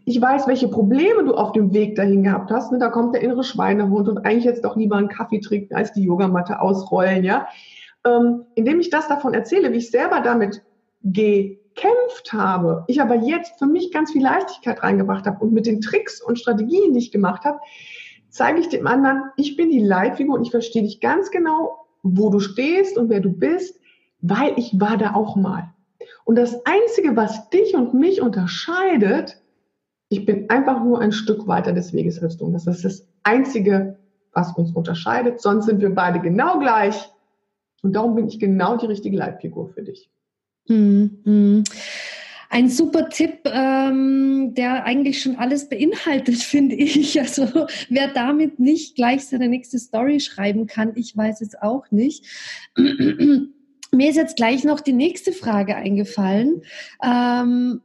Ich 0.05 0.21
weiß, 0.21 0.47
welche 0.47 0.67
Probleme 0.67 1.23
du 1.23 1.33
auf 1.33 1.53
dem 1.53 1.73
Weg 1.73 1.95
dahin 1.95 2.23
gehabt 2.23 2.51
hast. 2.51 2.71
Ne, 2.71 2.77
da 2.77 2.89
kommt 2.89 3.15
der 3.15 3.21
innere 3.21 3.43
Schweinehund 3.43 4.07
und 4.07 4.19
eigentlich 4.19 4.43
jetzt 4.43 4.63
doch 4.63 4.75
lieber 4.75 4.97
einen 4.97 5.07
Kaffee 5.07 5.39
trinken 5.39 5.73
als 5.73 5.93
die 5.93 6.03
Yogamatte 6.03 6.61
ausrollen. 6.61 7.23
Ja, 7.23 7.47
ähm, 8.05 8.45
indem 8.55 8.79
ich 8.79 8.89
das 8.89 9.07
davon 9.07 9.33
erzähle, 9.33 9.71
wie 9.71 9.77
ich 9.77 9.89
selber 9.89 10.21
damit 10.21 10.61
gekämpft 11.03 12.31
habe, 12.31 12.83
ich 12.87 13.01
aber 13.01 13.15
jetzt 13.15 13.57
für 13.57 13.65
mich 13.65 13.91
ganz 13.91 14.11
viel 14.11 14.21
Leichtigkeit 14.21 14.83
reingebracht 14.83 15.25
habe 15.25 15.43
und 15.43 15.53
mit 15.53 15.65
den 15.65 15.81
Tricks 15.81 16.21
und 16.21 16.37
Strategien, 16.37 16.93
die 16.93 16.99
ich 16.99 17.11
gemacht 17.11 17.43
habe, 17.43 17.59
zeige 18.31 18.59
ich 18.59 18.69
dem 18.69 18.87
anderen, 18.87 19.23
ich 19.37 19.55
bin 19.55 19.69
die 19.69 19.83
Leitfigur 19.83 20.35
und 20.35 20.43
ich 20.43 20.51
verstehe 20.51 20.81
dich 20.81 20.99
ganz 20.99 21.29
genau, 21.29 21.85
wo 22.01 22.29
du 22.29 22.39
stehst 22.39 22.97
und 22.97 23.09
wer 23.09 23.19
du 23.19 23.31
bist, 23.31 23.79
weil 24.21 24.53
ich 24.57 24.79
war 24.79 24.97
da 24.97 25.13
auch 25.13 25.35
mal. 25.35 25.69
Und 26.23 26.35
das 26.37 26.65
Einzige, 26.65 27.15
was 27.15 27.49
dich 27.49 27.75
und 27.75 27.93
mich 27.93 28.21
unterscheidet, 28.21 29.41
ich 30.09 30.25
bin 30.25 30.49
einfach 30.49 30.83
nur 30.83 30.99
ein 30.99 31.11
Stück 31.11 31.47
weiter 31.47 31.73
des 31.73 31.93
Weges 31.93 32.21
als 32.21 32.37
du. 32.37 32.51
Das 32.51 32.67
ist 32.67 32.83
das 32.83 33.07
Einzige, 33.23 33.97
was 34.33 34.53
uns 34.53 34.71
unterscheidet. 34.71 35.41
Sonst 35.41 35.65
sind 35.65 35.81
wir 35.81 35.93
beide 35.93 36.19
genau 36.19 36.59
gleich. 36.59 37.09
Und 37.81 37.93
darum 37.93 38.15
bin 38.15 38.27
ich 38.27 38.39
genau 38.39 38.77
die 38.77 38.85
richtige 38.87 39.17
Leitfigur 39.17 39.69
für 39.69 39.83
dich. 39.83 40.09
Mhm. 40.67 41.63
Ein 42.51 42.67
super 42.67 43.07
Tipp, 43.07 43.45
ähm, 43.45 44.53
der 44.55 44.83
eigentlich 44.83 45.21
schon 45.21 45.37
alles 45.37 45.69
beinhaltet, 45.69 46.35
finde 46.43 46.75
ich. 46.75 47.17
Also 47.17 47.47
wer 47.87 48.09
damit 48.09 48.59
nicht 48.59 48.95
gleich 48.95 49.25
seine 49.25 49.47
nächste 49.47 49.79
Story 49.79 50.19
schreiben 50.19 50.67
kann, 50.67 50.91
ich 50.95 51.15
weiß 51.15 51.39
es 51.39 51.55
auch 51.55 51.89
nicht. 51.91 52.25
Mir 52.75 54.09
ist 54.09 54.17
jetzt 54.17 54.35
gleich 54.35 54.65
noch 54.65 54.81
die 54.81 54.91
nächste 54.91 55.31
Frage 55.31 55.77
eingefallen. 55.77 56.63
Ähm, 57.01 57.81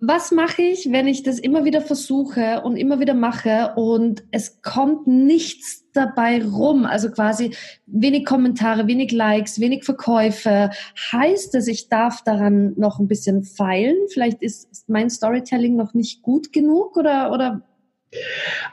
was 0.00 0.32
mache 0.32 0.62
ich, 0.62 0.90
wenn 0.90 1.06
ich 1.06 1.22
das 1.22 1.38
immer 1.38 1.66
wieder 1.66 1.82
versuche 1.82 2.62
und 2.62 2.76
immer 2.76 3.00
wieder 3.00 3.12
mache 3.12 3.74
und 3.76 4.24
es 4.30 4.62
kommt 4.62 5.06
nichts 5.06 5.84
dabei 5.92 6.42
rum? 6.42 6.86
Also 6.86 7.10
quasi 7.10 7.54
wenig 7.86 8.24
Kommentare, 8.24 8.86
wenig 8.86 9.12
Likes, 9.12 9.60
wenig 9.60 9.84
Verkäufe. 9.84 10.70
Heißt 11.12 11.52
das, 11.52 11.68
ich 11.68 11.90
darf 11.90 12.22
daran 12.24 12.72
noch 12.76 12.98
ein 12.98 13.08
bisschen 13.08 13.44
feilen? 13.44 13.96
Vielleicht 14.08 14.42
ist 14.42 14.88
mein 14.88 15.10
Storytelling 15.10 15.76
noch 15.76 15.92
nicht 15.92 16.22
gut 16.22 16.50
genug 16.50 16.96
oder, 16.96 17.30
oder? 17.30 17.62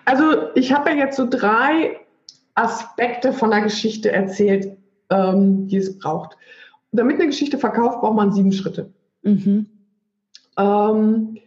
Also 0.05 0.55
ich 0.55 0.71
habe 0.71 0.91
ja 0.91 0.95
jetzt 0.95 1.17
so 1.17 1.27
drei 1.29 1.99
Aspekte 2.55 3.33
von 3.33 3.51
der 3.51 3.61
Geschichte 3.61 4.13
erzählt, 4.13 4.77
ähm, 5.09 5.67
die 5.67 5.77
es 5.77 5.97
braucht. 5.99 6.37
damit 6.93 7.17
eine 7.17 7.27
Geschichte 7.27 7.57
verkauft, 7.57 7.99
braucht 7.99 8.15
man 8.15 8.31
sieben 8.31 8.53
Schritte. 8.53 8.93
Mhm. 9.23 9.76
Ähm, 10.57 11.37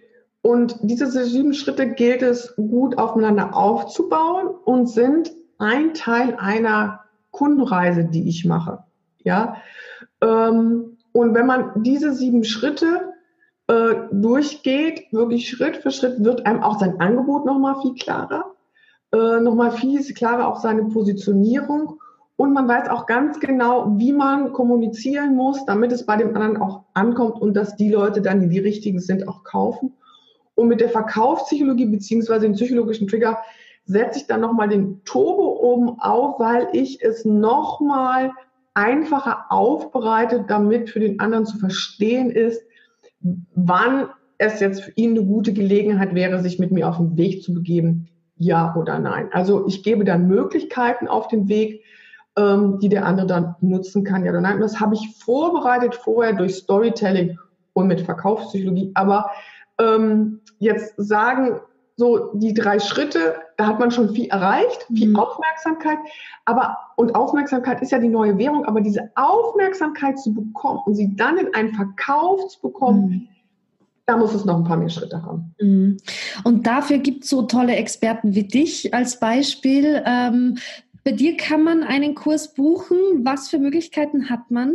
und 0.43 0.77
diese 0.83 1.07
sieben 1.11 1.53
Schritte 1.53 1.91
gilt 1.91 2.23
es 2.23 2.55
gut 2.57 2.97
aufeinander 2.97 3.55
aufzubauen 3.55 4.49
und 4.65 4.89
sind 4.89 5.33
ein 5.59 5.93
Teil 5.93 6.37
einer 6.39 7.01
Kundenreise, 7.31 8.05
die 8.05 8.29
ich 8.29 8.45
mache. 8.47 8.85
Ja. 9.23 9.57
Ähm, 10.23 10.97
und 11.13 11.35
wenn 11.35 11.47
man 11.47 11.83
diese 11.83 12.13
sieben 12.15 12.45
Schritte 12.45 13.13
äh, 13.67 13.95
durchgeht, 14.13 15.13
wirklich 15.13 15.49
Schritt 15.49 15.79
für 15.79 15.91
Schritt, 15.91 16.25
wird 16.25 16.47
einem 16.47 16.63
auch 16.63 16.79
sein 16.79 17.01
Angebot 17.01 17.45
nochmal 17.45 17.81
viel 17.83 17.95
klarer, 17.95 18.55
äh, 19.13 19.41
nochmal 19.41 19.73
viel 19.73 20.03
klarer 20.15 20.49
auch 20.49 20.61
seine 20.61 20.85
Positionierung 20.85 22.01
und 22.41 22.55
man 22.55 22.67
weiß 22.67 22.89
auch 22.89 23.05
ganz 23.05 23.39
genau, 23.39 23.99
wie 23.99 24.15
man 24.15 24.55
kommunizieren 24.55 25.37
muss, 25.37 25.63
damit 25.67 25.93
es 25.93 26.07
bei 26.07 26.17
dem 26.17 26.35
anderen 26.35 26.57
auch 26.57 26.85
ankommt 26.95 27.39
und 27.39 27.53
dass 27.53 27.77
die 27.77 27.91
Leute 27.91 28.23
dann, 28.23 28.41
die 28.41 28.49
die 28.49 28.61
richtigen 28.61 28.99
sind, 28.99 29.29
auch 29.29 29.45
kaufen. 29.45 29.93
Und 30.55 30.69
mit 30.69 30.81
der 30.81 30.89
Verkaufspsychologie 30.89 31.85
beziehungsweise 31.85 32.47
den 32.47 32.55
psychologischen 32.55 33.09
Trigger 33.09 33.37
setze 33.85 34.21
ich 34.21 34.27
dann 34.27 34.41
nochmal 34.41 34.71
den 34.71 35.05
Turbo 35.05 35.59
oben 35.61 36.01
auf, 36.01 36.41
weil 36.41 36.69
ich 36.73 37.03
es 37.03 37.27
nochmal 37.27 38.31
einfacher 38.73 39.45
aufbereite, 39.51 40.47
damit 40.49 40.89
für 40.89 41.01
den 41.01 41.21
anderen 41.21 41.45
zu 41.45 41.59
verstehen 41.59 42.31
ist, 42.31 42.63
wann 43.55 44.09
es 44.39 44.61
jetzt 44.61 44.81
für 44.81 44.93
ihn 44.93 45.11
eine 45.11 45.27
gute 45.27 45.53
Gelegenheit 45.53 46.15
wäre, 46.15 46.41
sich 46.41 46.59
mit 46.59 46.73
mir 46.73 46.89
auf 46.89 46.97
den 46.97 47.19
Weg 47.19 47.43
zu 47.43 47.53
begeben, 47.53 48.09
ja 48.39 48.75
oder 48.77 48.99
nein. 48.99 49.29
Also 49.31 49.67
ich 49.67 49.83
gebe 49.83 50.05
dann 50.05 50.27
Möglichkeiten 50.27 51.07
auf 51.07 51.29
den 51.29 51.47
Weg, 51.51 51.85
ähm, 52.41 52.79
die 52.79 52.89
der 52.89 53.05
andere 53.05 53.27
dann 53.27 53.55
nutzen 53.61 54.05
kann. 54.05 54.25
Ja 54.25 54.31
oder 54.31 54.41
nein. 54.41 54.61
Das 54.61 54.81
habe 54.81 54.95
ich 54.95 55.17
vorbereitet 55.23 55.95
vorher 55.95 56.33
durch 56.33 56.55
Storytelling 56.55 57.39
und 57.75 57.87
mit 57.87 58.01
Verkaufspsychologie. 58.01 58.93
Aber 58.95 59.31
ähm, 59.79 60.41
jetzt 60.59 60.95
sagen 60.97 61.61
so 61.97 62.31
die 62.33 62.55
drei 62.55 62.79
Schritte, 62.79 63.35
da 63.59 63.67
hat 63.67 63.79
man 63.79 63.91
schon 63.91 64.15
viel 64.15 64.29
erreicht, 64.29 64.87
viel 64.95 65.11
mhm. 65.11 65.17
Aufmerksamkeit. 65.17 65.99
Aber 66.47 66.79
und 66.97 67.15
Aufmerksamkeit 67.15 67.83
ist 67.83 67.93
ja 67.93 67.99
die 67.99 68.09
neue 68.09 68.39
Währung. 68.39 68.65
Aber 68.65 68.81
diese 68.81 69.11
Aufmerksamkeit 69.17 70.19
zu 70.19 70.33
bekommen 70.33 70.81
und 70.87 70.95
sie 70.95 71.15
dann 71.15 71.37
in 71.37 71.55
einen 71.55 71.75
Verkauf 71.75 72.49
zu 72.49 72.61
bekommen. 72.63 73.09
Mhm 73.09 73.29
da 74.07 74.17
muss 74.17 74.35
es 74.35 74.45
noch 74.45 74.57
ein 74.57 74.65
paar 74.65 74.77
mehr 74.77 74.89
Schritte 74.89 75.23
haben. 75.23 75.55
Mhm. 75.61 75.99
Und 76.43 76.67
dafür 76.67 76.99
gibt 76.99 77.23
es 77.23 77.31
so 77.31 77.43
tolle 77.43 77.77
Experten 77.77 78.35
wie 78.35 78.43
dich 78.43 78.93
als 78.93 79.21
Beispiel. 79.21 80.03
Ähm, 80.05 80.59
bei 81.05 81.13
dir 81.13 81.37
kann 81.37 81.63
man 81.63 81.83
einen 81.83 82.15
Kurs 82.15 82.55
buchen. 82.55 83.25
Was 83.25 83.49
für 83.49 83.59
Möglichkeiten 83.59 84.29
hat 84.29 84.51
man? 84.51 84.75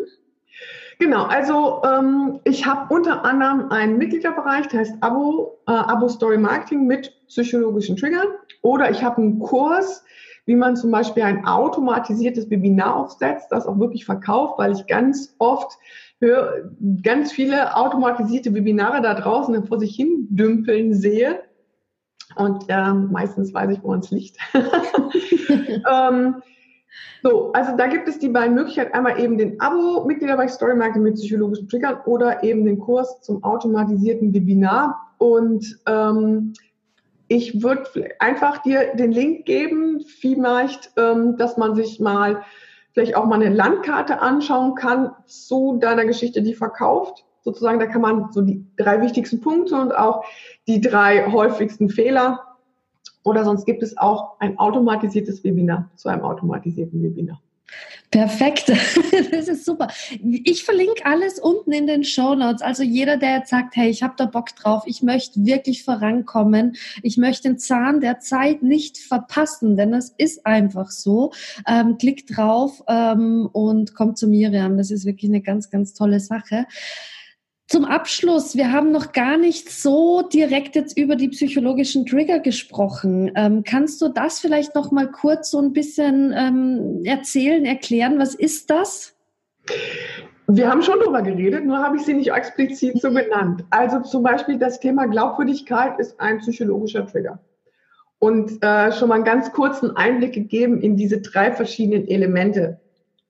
Genau, 1.00 1.24
also 1.24 1.82
ähm, 1.84 2.40
ich 2.46 2.66
habe 2.66 2.94
unter 2.94 3.26
anderem 3.26 3.70
einen 3.70 3.98
Mitgliederbereich, 3.98 4.68
der 4.68 4.80
heißt 4.82 4.96
Abo, 5.02 5.60
äh, 5.68 5.72
Abo 5.72 6.08
Story 6.08 6.38
Marketing 6.38 6.88
mit 6.88 7.14
psychologischen 7.28 7.98
Triggern. 7.98 8.28
Oder 8.62 8.90
ich 8.90 9.04
habe 9.04 9.18
einen 9.18 9.40
Kurs, 9.40 10.04
wie 10.46 10.56
man 10.56 10.78
zum 10.78 10.92
Beispiel 10.92 11.24
ein 11.24 11.46
automatisiertes 11.46 12.50
Webinar 12.50 12.96
aufsetzt, 12.96 13.52
das 13.52 13.66
auch 13.66 13.78
wirklich 13.78 14.06
verkauft, 14.06 14.58
weil 14.58 14.72
ich 14.72 14.88
ganz 14.88 15.36
oft 15.40 15.78
höre, 16.22 16.72
ganz 17.04 17.32
viele 17.32 17.76
automatisierte 17.76 18.54
Webinare 18.54 19.02
da 19.02 19.16
draußen 19.16 19.66
vor 19.66 19.80
sich 19.80 19.96
hin 19.96 20.28
dümpeln 20.30 20.94
sehe 20.94 21.42
und 22.36 22.66
äh, 22.68 22.94
meistens 22.94 23.54
weiß 23.54 23.72
ich, 23.72 23.84
wo 23.84 23.94
es 23.96 24.12
liegt. 24.12 24.38
ähm, 24.54 26.42
so, 27.24 27.52
also 27.54 27.76
da 27.76 27.88
gibt 27.88 28.08
es 28.08 28.20
die 28.20 28.30
beiden 28.30 28.54
Möglichkeiten. 28.56 28.94
Einmal 28.94 29.20
eben 29.20 29.38
den 29.38 29.60
Abo-Mitglieder 29.60 30.38
bei 30.38 30.48
Story 30.48 30.76
Marketing 30.76 31.04
mit 31.04 31.16
psychologischen 31.16 31.68
Triggern 31.68 31.98
oder 32.06 32.44
eben 32.44 32.66
den 32.66 32.80
Kurs 32.80 33.22
zum 33.22 33.44
automatisierten 33.44 34.34
Webinar. 34.34 35.12
Und 35.18 35.80
ähm, 35.88 36.54
ich 37.28 37.64
würde 37.64 37.90
einfach 38.20 38.60
dir 38.62 38.96
den 38.96 39.12
Link 39.12 39.46
geben, 39.46 40.02
vielleicht, 40.02 40.92
ähm, 40.98 41.38
dass 41.38 41.58
man 41.58 41.76
sich 41.76 42.00
mal 42.00 42.44
vielleicht 42.94 43.16
auch 43.16 43.26
mal 43.26 43.42
eine 43.42 43.54
Landkarte 43.54 44.22
anschauen 44.22 44.76
kann 44.76 45.12
zu 45.26 45.78
deiner 45.82 46.06
Geschichte, 46.06 46.42
die 46.42 46.54
verkauft 46.54 47.26
sozusagen, 47.46 47.80
da 47.80 47.86
kann 47.86 48.02
man 48.02 48.32
so 48.34 48.42
die 48.42 48.66
drei 48.76 49.02
wichtigsten 49.02 49.40
Punkte 49.40 49.76
und 49.80 49.96
auch 49.96 50.26
die 50.68 50.82
drei 50.82 51.32
häufigsten 51.32 51.90
Fehler 51.90 52.42
oder 53.24 53.46
sonst 53.46 53.66
gibt 53.66 53.82
es 53.84 53.98
auch 53.98 54.40
ein 54.40 54.60
automatisiertes 54.60 55.44
Webinar 55.44 55.90
zu 55.96 56.10
einem 56.10 56.24
automatisierten 56.24 57.02
Webinar. 57.02 57.40
Perfekt, 58.12 58.70
das 59.32 59.48
ist 59.48 59.66
super. 59.66 59.88
Ich 60.22 60.64
verlinke 60.64 61.06
alles 61.06 61.40
unten 61.40 61.72
in 61.72 61.88
den 61.88 62.04
Show 62.04 62.36
Notes. 62.36 62.62
Also 62.62 62.84
jeder, 62.84 63.18
der 63.18 63.38
jetzt 63.38 63.50
sagt, 63.50 63.76
hey, 63.76 63.90
ich 63.90 64.04
habe 64.04 64.14
da 64.16 64.26
Bock 64.26 64.56
drauf, 64.56 64.84
ich 64.86 65.02
möchte 65.02 65.44
wirklich 65.44 65.84
vorankommen, 65.84 66.78
ich 67.02 67.18
möchte 67.18 67.50
den 67.50 67.58
Zahn 67.58 68.00
der 68.00 68.20
Zeit 68.20 68.64
nicht 68.64 69.00
verpassen, 69.00 69.76
denn 69.76 69.92
das 69.92 70.14
ist 70.18 70.46
einfach 70.46 70.92
so. 70.92 71.32
Ähm, 71.68 71.98
klickt 71.98 72.38
drauf 72.38 72.84
ähm, 72.88 73.50
und 73.52 73.96
kommt 73.96 74.18
zu 74.18 74.28
Miriam. 74.28 74.78
Das 74.78 74.92
ist 74.92 75.06
wirklich 75.06 75.30
eine 75.30 75.42
ganz, 75.42 75.70
ganz 75.70 75.94
tolle 75.94 76.20
Sache. 76.20 76.68
Zum 77.68 77.84
Abschluss, 77.84 78.56
wir 78.56 78.72
haben 78.72 78.92
noch 78.92 79.12
gar 79.12 79.38
nicht 79.38 79.72
so 79.72 80.22
direkt 80.22 80.76
jetzt 80.76 80.96
über 80.96 81.16
die 81.16 81.30
psychologischen 81.30 82.06
Trigger 82.06 82.40
gesprochen. 82.40 83.32
Ähm, 83.36 83.64
kannst 83.64 84.00
du 84.04 84.10
das 84.10 84.40
vielleicht 84.40 84.76
noch 84.76 84.92
mal 84.92 85.10
kurz 85.10 85.50
so 85.50 85.60
ein 85.60 85.74
bisschen 85.74 86.32
ähm, 86.38 87.02
erzählen, 87.06 87.66
erklären? 87.66 88.20
Was 88.20 88.36
ist 88.36 88.70
das? 88.70 89.16
Wir 90.46 90.70
haben 90.70 90.84
schon 90.84 91.00
darüber 91.00 91.24
geredet, 91.24 91.66
nur 91.66 91.80
habe 91.80 91.98
ich 91.98 92.04
sie 92.04 92.14
nicht 92.14 92.32
explizit 92.32 93.02
so 93.02 93.10
genannt. 93.10 93.66
Also 93.72 94.00
zum 94.02 94.22
Beispiel 94.22 94.60
das 94.60 94.80
Thema 94.80 95.08
Glaubwürdigkeit 95.08 95.98
ist 96.00 96.20
ein 96.20 96.38
psychologischer 96.38 97.08
Trigger. 97.08 97.40
Und 98.20 98.64
äh, 98.64 98.92
schon 98.92 99.10
mal 99.10 99.16
einen 99.16 99.24
ganz 99.24 99.52
kurzen 99.52 99.98
Einblick 99.98 100.34
gegeben 100.34 100.82
in 100.82 100.98
diese 100.98 101.20
drei 101.20 101.52
verschiedenen 101.52 102.08
Elemente, 102.08 102.80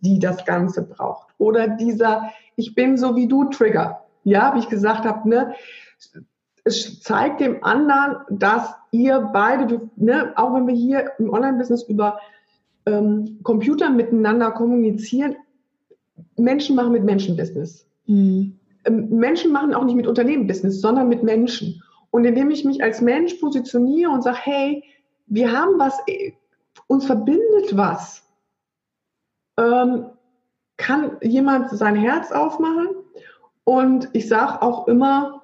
die 0.01 0.19
das 0.19 0.43
Ganze 0.43 0.81
braucht. 0.81 1.29
Oder 1.37 1.69
dieser 1.69 2.33
Ich 2.57 2.75
bin 2.75 2.97
so 2.97 3.15
wie 3.15 3.29
du 3.29 3.45
Trigger 3.45 4.04
ja, 4.25 4.53
wie 4.55 4.59
ich 4.59 4.69
gesagt 4.69 5.05
habe, 5.05 5.29
ne, 5.29 5.53
es 6.65 6.99
zeigt 6.99 7.39
dem 7.39 7.63
anderen, 7.63 8.17
dass 8.29 8.73
ihr 8.91 9.29
beide, 9.31 9.89
ne, 9.95 10.33
auch 10.35 10.53
wenn 10.55 10.67
wir 10.67 10.73
hier 10.73 11.11
im 11.19 11.29
Online-Business 11.29 11.83
über 11.83 12.19
ähm, 12.87 13.39
Computer 13.43 13.89
miteinander 13.89 14.51
kommunizieren, 14.51 15.35
Menschen 16.37 16.75
machen 16.75 16.91
mit 16.91 17.03
Menschen 17.03 17.37
Business. 17.37 17.87
Mhm. 18.07 18.57
Ähm, 18.85 19.09
Menschen 19.09 19.51
machen 19.51 19.75
auch 19.75 19.85
nicht 19.85 19.95
mit 19.95 20.07
Unternehmen 20.07 20.47
Business, 20.47 20.81
sondern 20.81 21.07
mit 21.07 21.23
Menschen. 21.23 21.81
Und 22.09 22.25
indem 22.25 22.49
ich 22.49 22.65
mich 22.65 22.81
als 22.83 23.01
Mensch 23.01 23.35
positioniere 23.35 24.09
und 24.09 24.23
sage, 24.23 24.39
hey, 24.41 24.83
wir 25.27 25.51
haben 25.51 25.77
was, 25.77 25.99
äh, 26.07 26.31
uns 26.87 27.05
verbindet 27.05 27.77
was, 27.77 28.23
ähm, 29.57 30.07
kann 30.77 31.17
jemand 31.21 31.69
sein 31.69 31.95
Herz 31.95 32.31
aufmachen 32.31 33.04
und 33.65 34.09
ich 34.13 34.29
sage 34.29 34.61
auch 34.61 34.87
immer, 34.87 35.43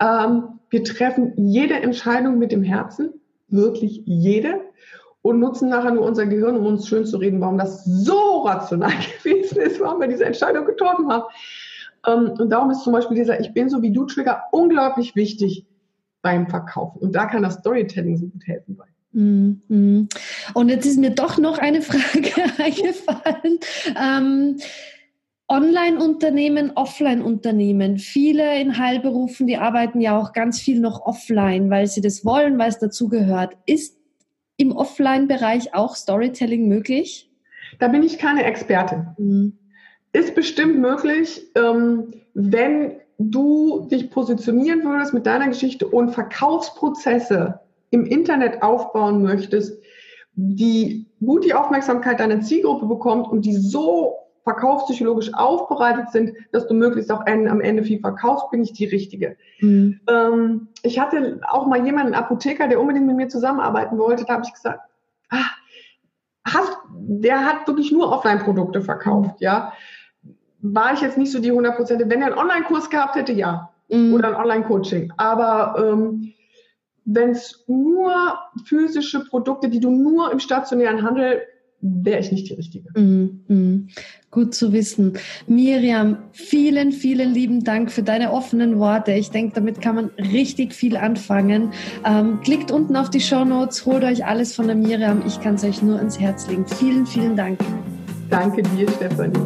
ähm, 0.00 0.60
wir 0.68 0.84
treffen 0.84 1.32
jede 1.36 1.74
Entscheidung 1.74 2.38
mit 2.38 2.52
dem 2.52 2.62
Herzen, 2.62 3.14
wirklich 3.48 4.02
jede, 4.04 4.60
und 5.22 5.38
nutzen 5.38 5.68
nachher 5.68 5.92
nur 5.92 6.04
unser 6.04 6.26
Gehirn, 6.26 6.56
um 6.56 6.66
uns 6.66 6.88
schön 6.88 7.04
zu 7.04 7.18
reden, 7.18 7.40
warum 7.40 7.58
das 7.58 7.84
so 7.84 8.42
rational 8.42 8.92
gewesen 9.22 9.58
ist, 9.58 9.80
warum 9.80 10.00
wir 10.00 10.08
diese 10.08 10.24
Entscheidung 10.24 10.66
getroffen 10.66 11.10
haben. 11.10 11.24
Ähm, 12.06 12.34
und 12.38 12.50
darum 12.50 12.70
ist 12.70 12.82
zum 12.82 12.92
Beispiel 12.92 13.16
dieser 13.16 13.40
Ich 13.40 13.52
bin 13.52 13.68
so 13.68 13.82
wie 13.82 13.92
du 13.92 14.06
Trigger 14.06 14.44
unglaublich 14.52 15.14
wichtig 15.16 15.66
beim 16.22 16.48
Verkaufen. 16.48 17.00
Und 17.00 17.14
da 17.14 17.26
kann 17.26 17.42
das 17.42 17.54
Storytelling 17.54 18.16
so 18.16 18.26
gut 18.26 18.46
helfen 18.46 18.76
bei. 18.76 18.86
Mhm. 19.12 20.08
Und 20.54 20.68
jetzt 20.68 20.86
ist 20.86 20.98
mir 20.98 21.10
doch 21.10 21.36
noch 21.38 21.58
eine 21.58 21.82
Frage 21.82 22.30
eingefallen. 22.58 23.58
Ähm, 24.00 24.58
Online-Unternehmen, 25.50 26.72
Offline-Unternehmen. 26.76 27.98
Viele 27.98 28.60
in 28.60 28.78
Heilberufen, 28.78 29.48
die 29.48 29.56
arbeiten 29.56 30.00
ja 30.00 30.16
auch 30.16 30.32
ganz 30.32 30.60
viel 30.60 30.78
noch 30.78 31.04
offline, 31.04 31.70
weil 31.70 31.88
sie 31.88 32.00
das 32.00 32.24
wollen, 32.24 32.56
weil 32.56 32.68
es 32.68 32.78
dazugehört. 32.78 33.56
Ist 33.66 33.98
im 34.56 34.70
Offline-Bereich 34.70 35.74
auch 35.74 35.96
Storytelling 35.96 36.68
möglich? 36.68 37.28
Da 37.80 37.88
bin 37.88 38.04
ich 38.04 38.18
keine 38.18 38.44
Expertin. 38.44 39.08
Mhm. 39.18 39.58
Ist 40.12 40.36
bestimmt 40.36 40.78
möglich, 40.78 41.42
ähm, 41.56 42.14
wenn 42.34 43.00
du 43.18 43.88
dich 43.90 44.08
positionieren 44.08 44.84
würdest 44.84 45.12
mit 45.12 45.26
deiner 45.26 45.48
Geschichte 45.48 45.88
und 45.88 46.12
Verkaufsprozesse 46.12 47.58
im 47.90 48.06
Internet 48.06 48.62
aufbauen 48.62 49.20
möchtest, 49.22 49.82
die 50.36 51.06
gut 51.18 51.44
die 51.44 51.54
Aufmerksamkeit 51.54 52.20
deiner 52.20 52.40
Zielgruppe 52.40 52.86
bekommt 52.86 53.26
und 53.28 53.44
die 53.44 53.56
so 53.56 54.14
verkaufspsychologisch 54.50 55.32
aufbereitet 55.34 56.10
sind, 56.10 56.32
dass 56.50 56.66
du 56.66 56.74
möglichst 56.74 57.12
auch 57.12 57.24
am 57.26 57.60
Ende 57.60 57.84
viel 57.84 58.00
verkaufst, 58.00 58.50
bin 58.50 58.62
ich 58.62 58.72
die 58.72 58.86
Richtige. 58.86 59.36
Mhm. 59.60 60.00
Ähm, 60.08 60.68
ich 60.82 60.98
hatte 60.98 61.40
auch 61.48 61.66
mal 61.66 61.84
jemanden, 61.84 62.14
einen 62.14 62.24
Apotheker, 62.24 62.66
der 62.66 62.80
unbedingt 62.80 63.06
mit 63.06 63.16
mir 63.16 63.28
zusammenarbeiten 63.28 63.96
wollte, 63.98 64.24
da 64.24 64.34
habe 64.34 64.42
ich 64.44 64.52
gesagt, 64.52 64.80
ah, 65.30 65.50
hast, 66.44 66.78
der 66.92 67.44
hat 67.44 67.68
wirklich 67.68 67.92
nur 67.92 68.10
Offline-Produkte 68.10 68.82
verkauft, 68.82 69.40
ja. 69.40 69.72
War 70.62 70.92
ich 70.92 71.00
jetzt 71.00 71.16
nicht 71.16 71.32
so 71.32 71.40
die 71.40 71.50
100 71.50 71.76
Prozent. 71.76 72.02
Wenn 72.06 72.20
er 72.20 72.28
einen 72.28 72.38
Online-Kurs 72.38 72.90
gehabt 72.90 73.14
hätte, 73.14 73.32
ja. 73.32 73.70
Mhm. 73.88 74.14
Oder 74.14 74.28
ein 74.28 74.34
Online-Coaching. 74.34 75.12
Aber 75.16 75.76
ähm, 75.78 76.32
wenn 77.04 77.30
es 77.30 77.64
nur 77.66 78.38
physische 78.64 79.24
Produkte, 79.24 79.68
die 79.68 79.80
du 79.80 79.90
nur 79.90 80.32
im 80.32 80.40
stationären 80.40 81.02
Handel 81.02 81.42
wäre 81.80 82.20
ich 82.20 82.30
nicht 82.30 82.48
die 82.48 82.54
Richtige. 82.54 82.88
Mm, 82.98 83.40
mm. 83.48 83.88
Gut 84.30 84.54
zu 84.54 84.72
wissen. 84.72 85.14
Miriam, 85.46 86.18
vielen, 86.32 86.92
vielen 86.92 87.32
lieben 87.32 87.64
Dank 87.64 87.90
für 87.90 88.02
deine 88.02 88.32
offenen 88.32 88.78
Worte. 88.78 89.12
Ich 89.12 89.30
denke, 89.30 89.54
damit 89.54 89.80
kann 89.80 89.94
man 89.96 90.10
richtig 90.18 90.74
viel 90.74 90.96
anfangen. 90.96 91.72
Ähm, 92.04 92.40
klickt 92.42 92.70
unten 92.70 92.96
auf 92.96 93.10
die 93.10 93.20
Show 93.20 93.44
Notes, 93.44 93.86
holt 93.86 94.04
euch 94.04 94.24
alles 94.24 94.54
von 94.54 94.66
der 94.66 94.76
Miriam. 94.76 95.22
Ich 95.26 95.40
kann 95.40 95.54
es 95.54 95.64
euch 95.64 95.82
nur 95.82 95.98
ans 95.98 96.20
Herz 96.20 96.48
legen. 96.48 96.66
Vielen, 96.66 97.06
vielen 97.06 97.36
Dank. 97.36 97.58
Danke 98.28 98.62
dir, 98.62 98.88
Stefanie. 98.90 99.40